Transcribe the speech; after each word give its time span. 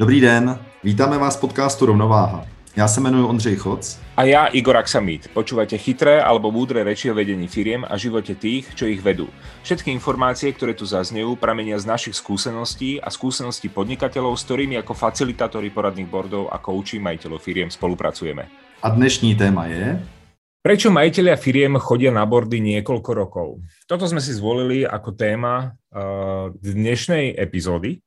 Dobrý 0.00 0.20
den, 0.20 0.58
vítáme 0.84 1.18
vás 1.18 1.36
v 1.36 1.40
podcastu 1.40 1.86
Rovnováha. 1.86 2.46
Já 2.76 2.88
se 2.88 3.00
jmenuji 3.00 3.24
Ondřej 3.28 3.56
Choc. 3.56 4.00
A 4.16 4.24
já 4.24 4.46
Igor 4.46 4.76
Aksamit. 4.76 5.28
Počúvate 5.28 5.76
chytré 5.76 6.24
alebo 6.24 6.48
múdre 6.48 6.80
reči 6.80 7.12
o 7.12 7.14
vedení 7.14 7.44
firiem 7.44 7.84
a 7.84 8.00
živote 8.00 8.32
tých, 8.32 8.72
čo 8.72 8.88
ich 8.88 9.04
vedú. 9.04 9.28
Všetky 9.60 9.92
informácie, 9.92 10.56
ktoré 10.56 10.72
tu 10.72 10.88
zaznejú, 10.88 11.36
pramenia 11.36 11.76
z 11.76 11.84
našich 11.84 12.16
skúseností 12.16 12.96
a 12.96 13.12
skúseností 13.12 13.68
podnikateľov, 13.68 14.40
s 14.40 14.48
ktorými 14.48 14.80
ako 14.80 14.96
facilitátori 14.96 15.68
poradných 15.68 16.08
bordov 16.08 16.48
a 16.48 16.56
kouči 16.56 16.96
majiteľov 16.96 17.36
firiem 17.36 17.68
spolupracujeme. 17.68 18.48
A 18.80 18.88
dnešní 18.88 19.36
téma 19.36 19.68
je... 19.68 20.00
Prečo 20.64 20.88
majiteľia 20.88 21.36
firiem 21.36 21.76
chodia 21.76 22.08
na 22.08 22.24
bordy 22.24 22.56
niekoľko 22.64 23.10
rokov? 23.12 23.60
Toto 23.84 24.08
sme 24.08 24.24
si 24.24 24.32
zvolili 24.32 24.80
ako 24.80 25.12
téma 25.12 25.76
uh, 25.92 26.48
dnešnej 26.56 27.36
epizódy. 27.36 28.00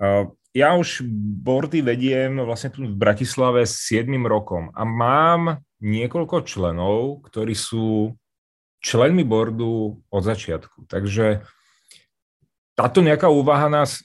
Uh, 0.00 0.26
ja 0.50 0.74
už 0.74 1.06
bordy 1.42 1.78
vediem 1.82 2.42
vlastne 2.42 2.74
tu 2.74 2.82
v 2.82 2.94
Bratislave 2.94 3.62
s 3.62 3.86
7 3.86 4.10
rokom 4.26 4.74
a 4.74 4.82
mám 4.82 5.62
niekoľko 5.78 6.42
členov, 6.42 7.22
ktorí 7.30 7.54
sú 7.54 8.18
členmi 8.82 9.22
bordu 9.22 10.02
od 10.10 10.22
začiatku. 10.24 10.90
Takže 10.90 11.46
táto 12.74 13.04
nejaká 13.04 13.28
úvaha 13.28 13.68
nás, 13.68 14.02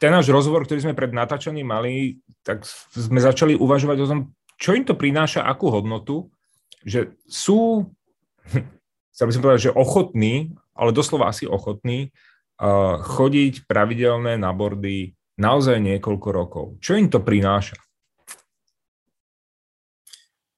ten 0.00 0.10
náš 0.10 0.26
rozhovor, 0.32 0.64
ktorý 0.66 0.90
sme 0.90 0.98
pred 0.98 1.12
natáčaním 1.12 1.68
mali, 1.68 2.18
tak 2.42 2.66
sme 2.92 3.20
začali 3.22 3.54
uvažovať 3.54 3.98
o 4.02 4.08
tom, 4.10 4.20
čo 4.58 4.74
im 4.74 4.84
to 4.84 4.98
prináša, 4.98 5.44
akú 5.46 5.70
hodnotu, 5.70 6.32
že 6.82 7.14
sú, 7.28 7.92
chcel 9.14 9.26
by 9.28 9.32
som 9.32 9.42
povedať, 9.44 9.60
že 9.70 9.76
ochotní, 9.76 10.56
ale 10.74 10.90
doslova 10.90 11.30
asi 11.30 11.46
ochotní, 11.46 12.10
chodiť 13.00 13.66
pravidelné 13.66 14.38
na 14.38 14.52
bordy 14.52 15.14
naozaj 15.38 15.80
niekoľko 15.82 16.28
rokov. 16.30 16.66
Čo 16.78 16.94
im 16.94 17.10
to 17.10 17.20
prináša? 17.20 17.76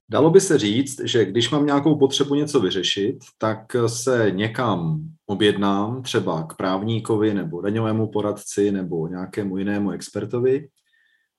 Dalo 0.09 0.29
by 0.29 0.41
se 0.41 0.57
říct, 0.57 0.99
že 1.03 1.25
když 1.25 1.49
mám 1.49 1.65
nějakou 1.65 1.99
potřebu 1.99 2.35
něco 2.35 2.59
vyřešit, 2.59 3.17
tak 3.37 3.75
se 3.87 4.31
někam 4.31 5.01
objednám, 5.25 6.01
třeba 6.01 6.43
k 6.43 6.55
právníkovi 6.55 7.33
nebo 7.33 7.61
daňovému 7.61 8.07
poradci 8.07 8.71
nebo 8.71 9.07
nějakému 9.07 9.57
jinému 9.57 9.91
expertovi 9.91 10.67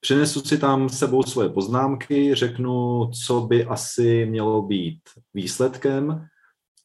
Přinesu 0.00 0.40
si 0.40 0.58
tam 0.58 0.88
sebou 0.88 1.22
svoje 1.22 1.48
poznámky, 1.48 2.34
řeknu, 2.34 3.06
co 3.24 3.40
by 3.40 3.64
asi 3.64 4.26
mělo 4.26 4.62
být 4.62 5.00
výsledkem 5.34 6.26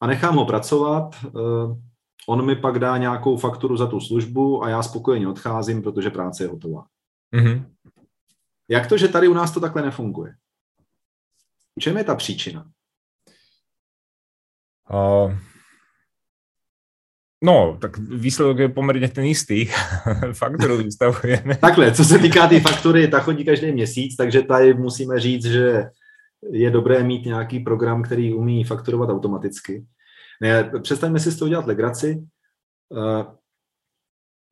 a 0.01 0.07
nechám 0.07 0.35
ho 0.35 0.45
pracovat. 0.45 1.15
On 2.27 2.45
mi 2.45 2.55
pak 2.55 2.79
dá 2.79 2.97
nějakou 2.97 3.37
fakturu 3.37 3.77
za 3.77 3.87
tu 3.87 3.99
službu 3.99 4.63
a 4.63 4.69
já 4.69 4.83
spokojeně 4.83 5.27
odcházím, 5.27 5.81
protože 5.81 6.09
práce 6.09 6.43
je 6.43 6.47
hotová. 6.47 6.85
Mm-hmm. 7.33 7.65
Jak 8.69 8.87
to, 8.87 8.97
že 8.97 9.07
tady 9.07 9.27
u 9.27 9.33
nás 9.33 9.51
to 9.51 9.59
takhle 9.59 9.81
nefunguje? 9.81 10.33
V 11.79 11.81
čem 11.81 11.97
je 11.97 12.03
ta 12.03 12.15
příčina? 12.15 12.65
Uh, 14.93 15.33
No, 17.45 17.77
tak 17.81 17.97
výsledok 17.97 18.57
je 18.57 18.69
poměrně 18.69 19.09
ten 19.09 19.25
istý. 19.25 19.65
Fakturu 20.33 20.77
vystavujeme. 20.77 21.55
Takhle, 21.55 21.91
co 21.91 22.05
se 22.05 22.19
týká 22.19 22.47
té 22.47 22.59
faktury, 22.59 23.07
ta 23.07 23.19
chodí 23.19 23.45
každý 23.45 23.71
měsíc, 23.71 24.15
takže 24.15 24.41
tady 24.41 24.73
musíme 24.73 25.19
říct, 25.19 25.45
že 25.45 25.83
je 26.51 26.71
dobré 26.71 27.03
mít 27.03 27.25
nějaký 27.25 27.59
program, 27.59 28.03
který 28.03 28.33
umí 28.33 28.63
fakturovat 28.63 29.09
automaticky. 29.09 29.85
Ne, 30.43 30.71
přestaňme 30.81 31.19
si 31.19 31.31
z 31.31 31.39
toho 31.39 31.49
dělat 31.49 31.67
legraci. 31.67 32.27
Eh, 32.97 33.25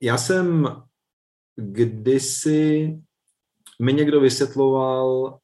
já 0.01 0.17
jsem 0.17 0.67
kdysi 1.55 2.97
mi 3.81 3.93
někdo 3.93 4.21
vysvětloval, 4.21 5.39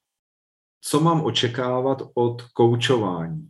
co 0.81 0.99
mám 0.99 1.25
očekávat 1.25 2.01
od 2.13 2.41
koučování. 2.41 3.49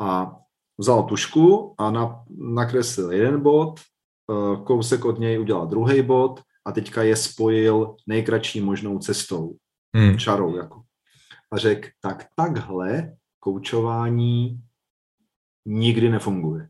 A 0.00 0.36
vzal 0.78 1.02
tušku 1.02 1.74
a 1.78 1.90
na, 1.90 2.24
nakreslil 2.38 3.12
jeden 3.12 3.42
bod, 3.42 3.80
eh, 3.80 4.64
kousek 4.64 5.04
od 5.04 5.18
něj 5.18 5.40
udělal 5.40 5.66
druhý 5.66 6.02
bod 6.02 6.40
a 6.64 6.72
teďka 6.72 7.02
je 7.02 7.16
spojil 7.16 7.96
nejkratší 8.06 8.60
možnou 8.60 8.98
cestou, 8.98 9.56
hmm. 9.96 10.18
čarou 10.18 10.56
jako. 10.56 10.82
A 11.52 11.58
řekl, 11.58 11.88
tak 12.00 12.26
takhle 12.36 13.16
koučování 13.40 14.62
nikdy 15.66 16.10
nefunguje. 16.10 16.68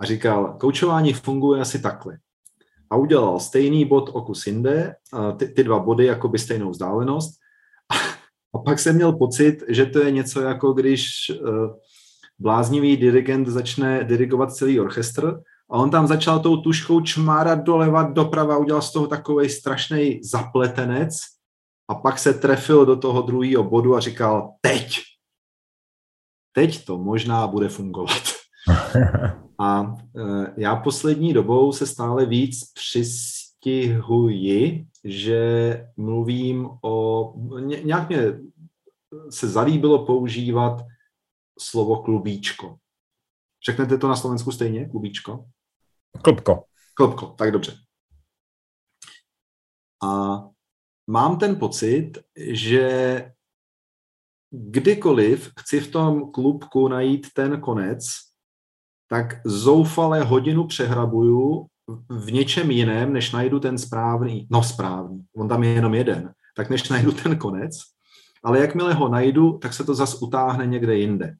A 0.00 0.04
říkal, 0.04 0.56
koučování 0.60 1.12
funguje 1.12 1.60
asi 1.60 1.82
takhle. 1.82 2.18
A 2.90 2.96
udělal 2.96 3.40
stejný 3.40 3.84
bod 3.84 4.10
o 4.12 4.22
kus 4.22 4.46
jinde, 4.46 4.94
ty, 5.36 5.48
ty 5.48 5.64
dva 5.64 5.78
body 5.78 6.06
jako 6.06 6.28
by 6.28 6.38
stejnou 6.38 6.70
vzdálenost. 6.70 7.40
A 8.54 8.58
pak 8.58 8.78
jsem 8.78 8.94
měl 8.94 9.12
pocit, 9.12 9.62
že 9.68 9.86
to 9.86 9.98
je 9.98 10.10
něco 10.10 10.40
jako 10.40 10.72
když 10.72 11.06
uh, 11.30 11.76
bláznivý 12.38 12.96
dirigent 12.96 13.48
začne 13.48 14.04
dirigovat 14.04 14.54
celý 14.54 14.80
orchestr 14.80 15.40
a 15.70 15.78
on 15.78 15.90
tam 15.90 16.06
začal 16.06 16.40
tou 16.40 16.56
tuškou 16.56 17.00
čmárat 17.00 17.64
doleva, 17.64 18.02
doprava, 18.02 18.56
udělal 18.56 18.82
z 18.82 18.92
toho 18.92 19.06
takový 19.06 19.48
strašný 19.48 20.20
zapletenec 20.24 21.14
a 21.88 21.94
pak 21.94 22.18
se 22.18 22.34
trefil 22.34 22.86
do 22.86 22.96
toho 22.96 23.22
druhého 23.22 23.64
bodu 23.64 23.96
a 23.96 24.00
říkal, 24.00 24.50
teď, 24.60 25.00
teď 26.54 26.84
to 26.84 26.98
možná 26.98 27.46
bude 27.46 27.68
fungovat. 27.68 28.22
A 29.58 29.82
e, 29.82 30.54
já 30.56 30.76
poslední 30.76 31.32
dobou 31.32 31.72
se 31.72 31.86
stále 31.86 32.26
víc 32.26 32.72
přistihuji, 32.72 34.06
že 35.04 35.86
mluvím 35.96 36.70
o, 36.82 37.34
nějak 37.60 38.08
mě 38.08 38.18
se 39.30 39.48
zalíbilo 39.48 40.06
používat 40.06 40.82
slovo 41.58 42.02
klubíčko. 42.02 42.76
Řeknete 43.66 43.98
to 43.98 44.08
na 44.08 44.16
Slovensku 44.16 44.52
stejně, 44.52 44.88
klubíčko? 44.88 45.44
Klubko. 46.22 46.64
Klubko, 46.94 47.26
tak 47.26 47.52
dobře. 47.52 47.76
A 50.02 50.40
mám 51.06 51.38
ten 51.38 51.58
pocit, 51.58 52.12
že 52.36 53.32
kdykoliv 54.54 55.50
chci 55.60 55.80
v 55.80 55.90
tom 55.90 56.30
klubku 56.32 56.88
najít 56.88 57.26
ten 57.34 57.60
konec, 57.60 58.04
tak 59.08 59.40
zoufale 59.46 60.22
hodinu 60.22 60.66
přehrabuju 60.66 61.66
v 62.08 62.32
něčem 62.32 62.70
jiném, 62.70 63.12
než 63.12 63.32
najdu 63.32 63.60
ten 63.60 63.78
správný, 63.78 64.46
no 64.50 64.62
správný, 64.62 65.24
on 65.36 65.48
tam 65.48 65.64
je 65.64 65.70
jenom 65.70 65.94
jeden, 65.94 66.32
tak 66.56 66.70
než 66.70 66.88
najdu 66.88 67.12
ten 67.12 67.38
konec, 67.38 67.76
ale 68.44 68.58
jakmile 68.58 68.94
ho 68.94 69.08
najdu, 69.08 69.58
tak 69.58 69.74
se 69.74 69.84
to 69.84 69.94
zas 69.94 70.22
utáhne 70.22 70.66
někde 70.66 70.96
jinde. 70.96 71.36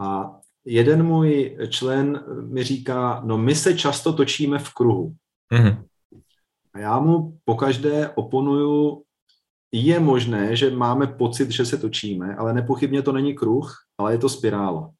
A 0.00 0.36
jeden 0.64 1.06
můj 1.06 1.58
člen 1.68 2.24
mi 2.52 2.64
říká, 2.64 3.22
no 3.24 3.38
my 3.38 3.54
se 3.54 3.78
často 3.78 4.12
točíme 4.12 4.58
v 4.58 4.74
kruhu. 4.74 5.14
Mm-hmm. 5.52 5.84
A 6.74 6.78
já 6.78 7.00
mu 7.00 7.38
pokaždé 7.44 8.08
oponuju, 8.08 9.03
je 9.74 10.00
možné, 10.00 10.56
že 10.56 10.70
máme 10.70 11.06
pocit, 11.06 11.50
že 11.50 11.66
se 11.66 11.78
točíme, 11.78 12.36
ale 12.36 12.54
nepochybně 12.54 13.02
to 13.02 13.12
není 13.12 13.34
kruh, 13.34 13.74
ale 13.98 14.14
je 14.14 14.18
to 14.18 14.28
spirála. 14.28 14.90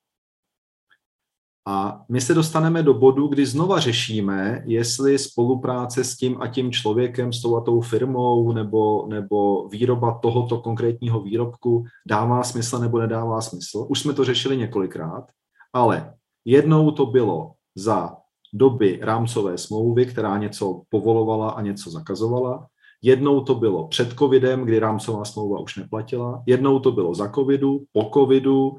A 1.69 2.05
my 2.09 2.21
se 2.21 2.35
dostaneme 2.35 2.83
do 2.83 2.95
bodu, 2.95 3.29
kdy 3.29 3.47
znova 3.47 3.81
řešíme, 3.81 4.63
jestli 4.67 5.19
spolupráce 5.19 6.05
s 6.05 6.17
tím 6.17 6.43
a 6.43 6.49
tím 6.49 6.73
člověkem, 6.73 7.33
s 7.33 7.43
tou 7.43 7.57
a 7.57 7.61
tou 7.61 7.81
firmou 7.81 8.53
nebo, 8.53 9.07
nebo 9.07 9.69
výroba 9.69 10.19
tohoto 10.23 10.61
konkrétního 10.61 11.21
výrobku 11.21 11.85
dává 12.07 12.43
smysl 12.43 12.79
nebo 12.79 12.99
nedává 12.99 13.41
smysl. 13.41 13.87
Už 13.89 14.01
jsme 14.01 14.13
to 14.13 14.25
řešili 14.25 14.57
několikrát, 14.57 15.25
ale 15.73 16.15
jednou 16.45 16.91
to 16.91 17.07
bylo 17.07 17.53
za 17.75 18.17
doby 18.55 18.99
rámcové 19.03 19.59
smlouvy, 19.59 20.07
která 20.07 20.39
něco 20.39 20.83
povolovala 20.89 21.51
a 21.51 21.63
něco 21.63 21.91
zakazovala. 21.91 22.67
Jednou 23.05 23.45
to 23.45 23.55
bylo 23.55 23.89
před 23.89 24.19
covidem, 24.19 24.65
kdy 24.65 24.79
rámcová 24.79 25.25
smlouva 25.25 25.61
už 25.61 25.77
neplatila. 25.77 26.43
Jednou 26.47 26.79
to 26.79 26.93
bylo 26.93 27.15
za 27.15 27.29
covidu, 27.29 27.85
po 27.93 28.11
covidu, 28.15 28.79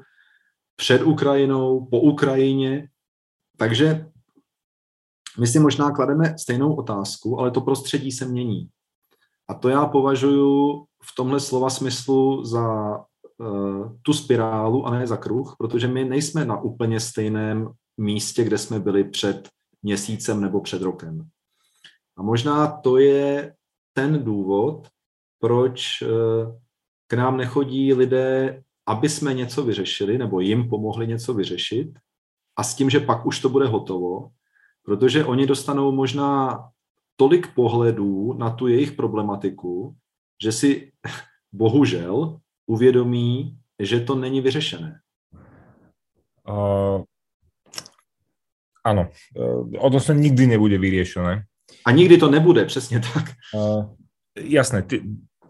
před 0.76 1.02
Ukrajinou, 1.02 1.86
po 1.86 2.00
Ukrajině. 2.00 2.88
Takže 3.56 4.10
my 5.38 5.46
si 5.46 5.58
možná 5.58 5.90
klademe 5.90 6.38
stejnou 6.38 6.74
otázku, 6.74 7.40
ale 7.40 7.50
to 7.50 7.60
prostředí 7.60 8.12
se 8.12 8.24
mění. 8.24 8.68
A 9.48 9.54
to 9.54 9.68
já 9.68 9.86
považuji 9.86 10.84
v 11.02 11.14
tomhle 11.16 11.40
slova 11.40 11.70
smyslu 11.70 12.44
za 12.44 12.98
uh, 13.38 13.96
tu 14.02 14.12
spirálu 14.12 14.86
a 14.86 14.90
ne 14.90 15.06
za 15.06 15.16
kruh, 15.16 15.54
protože 15.58 15.88
my 15.88 16.04
nejsme 16.04 16.44
na 16.44 16.60
úplně 16.60 17.00
stejném 17.00 17.70
místě, 17.96 18.44
kde 18.44 18.58
jsme 18.58 18.80
byli 18.80 19.04
před 19.04 19.48
měsícem 19.82 20.40
nebo 20.40 20.60
před 20.60 20.82
rokem. 20.82 21.28
A 22.16 22.22
možná 22.22 22.66
to 22.66 22.98
je 22.98 23.52
ten 23.96 24.24
důvod, 24.24 24.88
proč 25.38 26.02
uh, 26.02 26.08
k 27.06 27.12
nám 27.12 27.36
nechodí 27.36 27.94
lidé 27.94 28.62
aby 28.86 29.08
jsme 29.08 29.34
něco 29.34 29.64
vyřešili 29.64 30.18
nebo 30.18 30.40
jim 30.40 30.68
pomohli 30.68 31.06
něco 31.06 31.34
vyřešit 31.34 31.98
a 32.56 32.62
s 32.62 32.74
tím, 32.74 32.90
že 32.90 33.00
pak 33.00 33.26
už 33.26 33.40
to 33.40 33.48
bude 33.48 33.66
hotovo, 33.66 34.30
protože 34.82 35.24
oni 35.24 35.46
dostanou 35.46 35.92
možná 35.92 36.58
tolik 37.16 37.54
pohledů 37.54 38.32
na 38.32 38.50
tu 38.50 38.66
jejich 38.66 38.92
problematiku, 38.92 39.96
že 40.42 40.52
si 40.52 40.92
bohužel 41.52 42.40
uvědomí, 42.66 43.58
že 43.78 44.00
to 44.00 44.14
není 44.14 44.40
vyřešené. 44.40 45.00
Uh, 46.48 47.02
ano, 48.84 49.08
uh, 49.82 49.98
se 49.98 50.14
nikdy 50.14 50.46
nebude 50.46 50.78
vyřešené. 50.78 51.44
A 51.86 51.94
nikdy 51.94 52.18
to 52.18 52.30
nebude, 52.30 52.64
přesně 52.64 53.00
tak. 53.00 53.30
Uh, 53.54 53.94
jasné, 54.34 54.82
ty, 54.82 55.02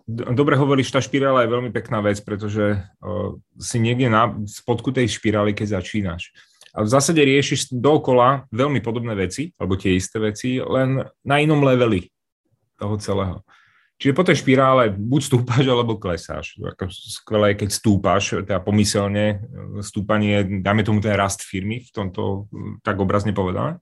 dobre 0.06 0.54
hovoríš, 0.56 0.92
tá 0.92 1.00
špirála 1.00 1.42
je 1.42 1.50
veľmi 1.50 1.72
pekná 1.72 2.04
vec, 2.04 2.20
pretože 2.20 2.78
uh, 2.78 3.34
si 3.56 3.80
niekde 3.80 4.06
na 4.12 4.36
spodku 4.44 4.92
tej 4.92 5.08
špirály, 5.08 5.56
keď 5.56 5.80
začínaš. 5.80 6.30
A 6.76 6.84
v 6.84 6.92
zásade 6.92 7.24
riešiš 7.24 7.72
dookola 7.72 8.44
veľmi 8.52 8.84
podobné 8.84 9.16
veci, 9.16 9.50
alebo 9.56 9.80
tie 9.80 9.96
isté 9.96 10.20
veci, 10.20 10.60
len 10.60 11.02
na 11.24 11.36
inom 11.40 11.64
leveli 11.64 12.12
toho 12.76 13.00
celého. 13.00 13.40
Čiže 13.96 14.12
po 14.12 14.28
tej 14.28 14.36
špirále 14.44 14.92
buď 14.92 15.20
stúpaš, 15.24 15.64
alebo 15.64 15.96
klesáš. 15.96 16.60
Ako 16.60 16.92
skvelé, 16.92 17.56
keď 17.56 17.72
stúpaš, 17.72 18.44
teda 18.44 18.60
pomyselne 18.60 19.40
stúpanie, 19.80 20.60
dáme 20.60 20.84
tomu 20.84 21.00
ten 21.00 21.16
rast 21.16 21.40
firmy, 21.40 21.80
v 21.80 21.90
tomto 21.96 22.44
tak 22.84 23.00
obrazne 23.00 23.32
povedané. 23.32 23.80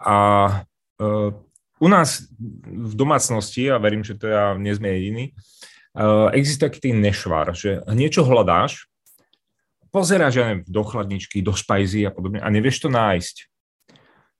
A 0.00 0.16
uh, 1.00 1.30
u 1.80 1.88
nás 1.88 2.28
v 2.66 2.94
domácnosti, 2.96 3.68
a 3.68 3.80
verím, 3.80 4.04
že 4.04 4.16
to 4.16 4.28
ja 4.28 4.56
nie 4.56 4.72
sme 4.72 4.92
jediný, 4.96 5.24
uh, 5.96 6.28
existuje 6.32 6.68
taký 6.68 6.80
ten 6.90 7.00
nešvar, 7.00 7.52
že 7.56 7.84
niečo 7.92 8.24
hľadáš, 8.24 8.88
pozeráš 9.88 10.36
ja 10.36 10.44
neviem, 10.52 10.64
do 10.68 10.82
chladničky, 10.84 11.40
do 11.40 11.56
špajzy 11.56 12.04
a 12.04 12.10
podobne 12.12 12.44
a 12.44 12.48
nevieš 12.52 12.84
to 12.84 12.88
nájsť. 12.92 13.36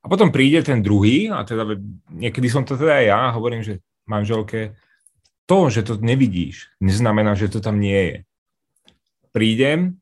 A 0.05 0.06
potom 0.06 0.31
príde 0.31 0.62
ten 0.62 0.85
druhý, 0.85 1.32
a 1.32 1.43
teda 1.43 1.67
niekedy 2.12 2.47
som 2.47 2.62
to 2.62 2.79
teda 2.79 3.03
ja, 3.03 3.20
hovorím, 3.35 3.64
že 3.64 3.82
manželke, 4.06 4.79
to, 5.50 5.67
že 5.67 5.82
to 5.82 5.99
nevidíš, 5.99 6.70
neznamená, 6.79 7.35
že 7.35 7.50
to 7.50 7.58
tam 7.58 7.82
nie 7.82 8.00
je. 8.14 8.17
Prídem, 9.35 9.99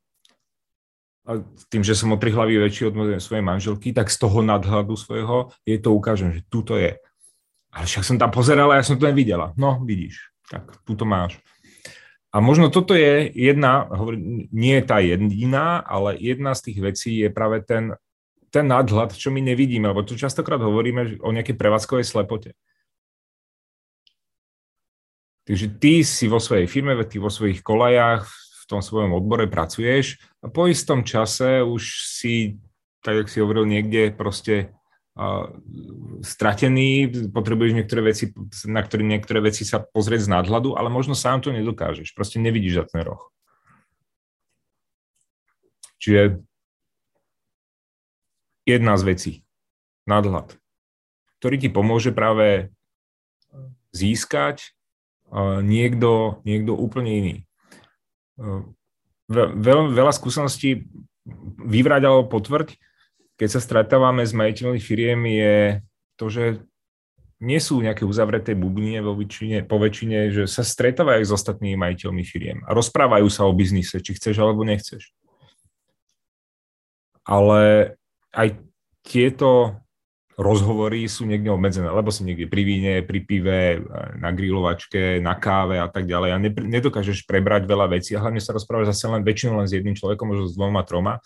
a 1.25 1.41
tým, 1.73 1.81
že 1.81 1.97
som 1.97 2.13
o 2.13 2.21
tri 2.21 2.29
hlavy 2.29 2.61
väčší 2.61 2.93
od 2.93 2.95
svojej 3.17 3.41
manželky, 3.41 3.89
tak 3.89 4.13
z 4.13 4.21
toho 4.21 4.45
nadhľadu 4.45 4.93
svojho 4.93 5.49
jej 5.65 5.81
to 5.81 5.89
ukážem, 5.97 6.37
že 6.37 6.41
tu 6.45 6.61
to 6.61 6.77
je. 6.77 6.93
Ale 7.73 7.85
však 7.89 8.05
som 8.05 8.21
tam 8.21 8.29
pozerala, 8.29 8.77
ja 8.77 8.85
som 8.85 8.95
to 8.95 9.09
nevidela. 9.09 9.51
No, 9.57 9.81
vidíš, 9.81 10.31
tak 10.47 10.69
tu 10.85 10.93
to 10.93 11.03
máš. 11.03 11.41
A 12.29 12.43
možno 12.43 12.69
toto 12.69 12.93
je 12.93 13.31
jedna, 13.31 13.89
nie 14.51 14.77
je 14.77 14.85
tá 14.85 14.99
jediná, 15.01 15.81
ale 15.81 16.19
jedna 16.19 16.53
z 16.53 16.71
tých 16.71 16.79
vecí 16.83 17.11
je 17.23 17.29
práve 17.31 17.63
ten, 17.63 17.95
ten 18.53 18.67
nadhľad, 18.67 19.15
čo 19.15 19.33
my 19.33 19.41
nevidíme, 19.41 19.87
lebo 19.89 20.05
tu 20.05 20.19
častokrát 20.19 20.61
hovoríme 20.61 21.23
o 21.25 21.31
nejakej 21.31 21.55
prevádzkovej 21.57 22.05
slepote. 22.05 22.51
Takže 25.45 25.67
ty 25.79 26.01
si 26.03 26.25
vo 26.27 26.41
svojej 26.41 26.65
firme, 26.67 26.97
ty 27.07 27.21
vo 27.21 27.31
svojich 27.31 27.63
kolajách, 27.63 28.27
v 28.27 28.44
tom 28.65 28.81
svojom 28.81 29.13
odbore 29.13 29.45
pracuješ 29.45 30.17
a 30.41 30.49
po 30.49 30.65
istom 30.65 31.05
čase 31.05 31.61
už 31.61 31.83
si, 32.05 32.57
tak 33.05 33.25
jak 33.25 33.27
si 33.29 33.41
hovoril, 33.41 33.69
niekde 33.69 34.09
proste 34.11 34.73
stratený, 36.19 37.07
potrebuješ 37.31 37.71
niektoré 37.71 38.11
veci, 38.11 38.35
na 38.67 38.83
ktoré 38.83 39.07
niektoré 39.07 39.39
veci 39.39 39.63
sa 39.63 39.79
pozrieť 39.79 40.27
z 40.27 40.31
nadhľadu, 40.35 40.75
ale 40.75 40.91
možno 40.91 41.15
sám 41.15 41.39
to 41.39 41.55
nedokážeš, 41.55 42.11
proste 42.11 42.35
nevidíš 42.43 42.83
za 42.83 42.85
ten 42.91 43.07
roh. 43.07 43.31
Čiže 46.03 46.43
jedna 48.67 48.99
z 48.99 49.03
vecí, 49.07 49.31
nadhľad, 50.03 50.59
ktorý 51.39 51.55
ti 51.63 51.69
pomôže 51.71 52.11
práve 52.11 52.75
získať 53.95 54.75
niekto, 55.63 56.43
niekto 56.43 56.75
úplne 56.75 57.11
iný. 57.23 57.35
Veľa, 59.25 59.81
veľa 59.89 60.13
skúseností 60.13 60.85
vyvrať 61.57 62.01
alebo 62.05 62.29
potvrď, 62.29 62.77
keď 63.35 63.49
sa 63.57 63.59
stretávame 63.59 64.23
s 64.23 64.31
majiteľmi 64.31 64.79
firiem, 64.79 65.19
je 65.27 65.55
to, 66.15 66.25
že 66.29 66.43
nie 67.43 67.59
sú 67.59 67.83
nejaké 67.83 68.07
uzavreté 68.07 68.55
bubline 68.55 69.03
vo 69.03 69.11
väčšine, 69.17 69.67
po 69.67 69.75
väčšine, 69.75 70.31
že 70.31 70.43
sa 70.47 70.63
stretávajú 70.63 71.23
s 71.27 71.35
ostatnými 71.35 71.75
majiteľmi 71.75 72.23
firiem 72.23 72.63
a 72.63 72.71
rozprávajú 72.71 73.27
sa 73.27 73.43
o 73.43 73.51
biznise, 73.51 73.99
či 73.99 74.15
chceš 74.15 74.39
alebo 74.39 74.63
nechceš. 74.63 75.11
Ale 77.27 77.93
aj 78.31 78.61
tieto 79.03 79.81
rozhovory 80.35 81.07
sú 81.07 81.23
niekde 81.23 81.47
obmedzené, 81.47 81.87
lebo 81.87 82.11
si 82.11 82.27
niekde 82.27 82.47
pri 82.51 82.63
víne, 82.67 82.93
pri 83.07 83.19
pive, 83.23 83.79
na 84.19 84.35
grilovačke, 84.35 85.23
na 85.23 85.35
káve 85.39 85.79
a 85.79 85.87
tak 85.87 86.05
ďalej 86.05 86.29
a 86.35 86.37
nedokážeš 86.59 87.23
prebrať 87.23 87.63
veľa 87.67 87.87
vecí 87.95 88.13
a 88.13 88.21
hlavne 88.23 88.43
sa 88.43 88.51
rozprávaš 88.51 88.91
zase 88.91 89.07
len 89.07 89.23
väčšinou 89.23 89.63
len 89.63 89.67
s 89.67 89.75
jedným 89.75 89.95
človekom, 89.95 90.27
možno 90.27 90.45
s 90.51 90.57
dvoma, 90.59 90.83
troma 90.83 91.23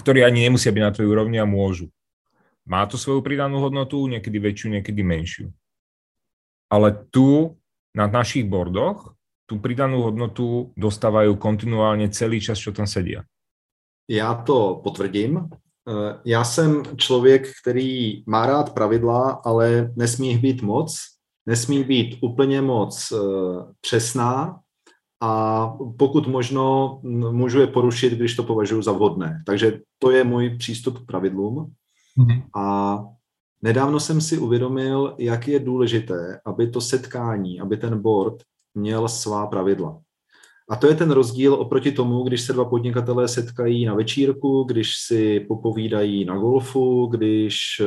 ktorí 0.00 0.26
ani 0.26 0.50
nemusia 0.50 0.74
byť 0.74 0.82
na 0.82 0.90
tvojej 0.90 1.10
úrovni 1.10 1.38
a 1.38 1.46
môžu. 1.46 1.86
Má 2.66 2.82
to 2.88 2.98
svoju 2.98 3.20
pridanú 3.22 3.60
hodnotu, 3.60 4.00
niekedy 4.08 4.40
väčšiu, 4.40 4.80
niekedy 4.80 5.04
menšiu. 5.04 5.52
Ale 6.72 6.96
tu 7.12 7.54
na 7.94 8.08
našich 8.08 8.48
bordoch 8.48 9.14
tú 9.44 9.60
pridanú 9.60 10.00
hodnotu 10.08 10.72
dostávajú 10.72 11.36
kontinuálně 11.36 12.08
celý 12.08 12.40
čas, 12.40 12.58
čo 12.58 12.72
tam 12.72 12.86
sedia. 12.88 13.22
Já 14.08 14.34
to 14.34 14.80
potvrdím. 14.84 15.48
Eh, 15.88 16.20
já 16.24 16.44
jsem 16.44 16.82
člověk, 16.96 17.48
který 17.62 18.22
má 18.26 18.46
rád 18.46 18.74
pravidla, 18.74 19.30
ale 19.44 19.92
nesmí 19.96 20.28
jich 20.28 20.42
být 20.42 20.62
moc. 20.62 20.96
Nesmí 21.46 21.84
být 21.84 22.18
úplně 22.22 22.62
moc 22.62 23.12
eh, 23.12 23.16
přesná, 23.80 24.60
a 25.26 25.66
pokud 25.98 26.26
možno 26.26 26.98
můžu 27.30 27.60
je 27.60 27.66
porušit, 27.66 28.12
když 28.12 28.36
to 28.36 28.42
považuji 28.42 28.82
za 28.82 28.92
vhodné. 28.92 29.42
Takže 29.46 29.80
to 29.98 30.10
je 30.10 30.24
můj 30.24 30.56
přístup 30.58 30.98
k 30.98 31.06
pravidlům. 31.06 31.72
Mm-hmm. 32.18 32.42
A 32.56 32.98
nedávno 33.62 34.00
jsem 34.00 34.20
si 34.20 34.38
uvědomil, 34.38 35.14
jak 35.18 35.48
je 35.48 35.58
důležité, 35.58 36.40
aby 36.46 36.70
to 36.70 36.80
setkání, 36.80 37.60
aby 37.60 37.76
ten 37.76 38.02
board 38.02 38.34
měl 38.74 39.08
svá 39.08 39.46
pravidla. 39.46 40.00
A 40.70 40.76
to 40.76 40.86
je 40.86 40.94
ten 40.94 41.10
rozdíl 41.10 41.54
oproti 41.54 41.92
tomu, 41.92 42.22
když 42.22 42.40
se 42.40 42.52
dva 42.52 42.64
podnikatelé 42.64 43.28
setkají 43.28 43.84
na 43.84 43.94
večírku, 43.94 44.64
když 44.64 44.96
si 45.06 45.40
popovídají 45.40 46.24
na 46.24 46.36
golfu, 46.38 47.06
když 47.06 47.56
eh, 47.80 47.86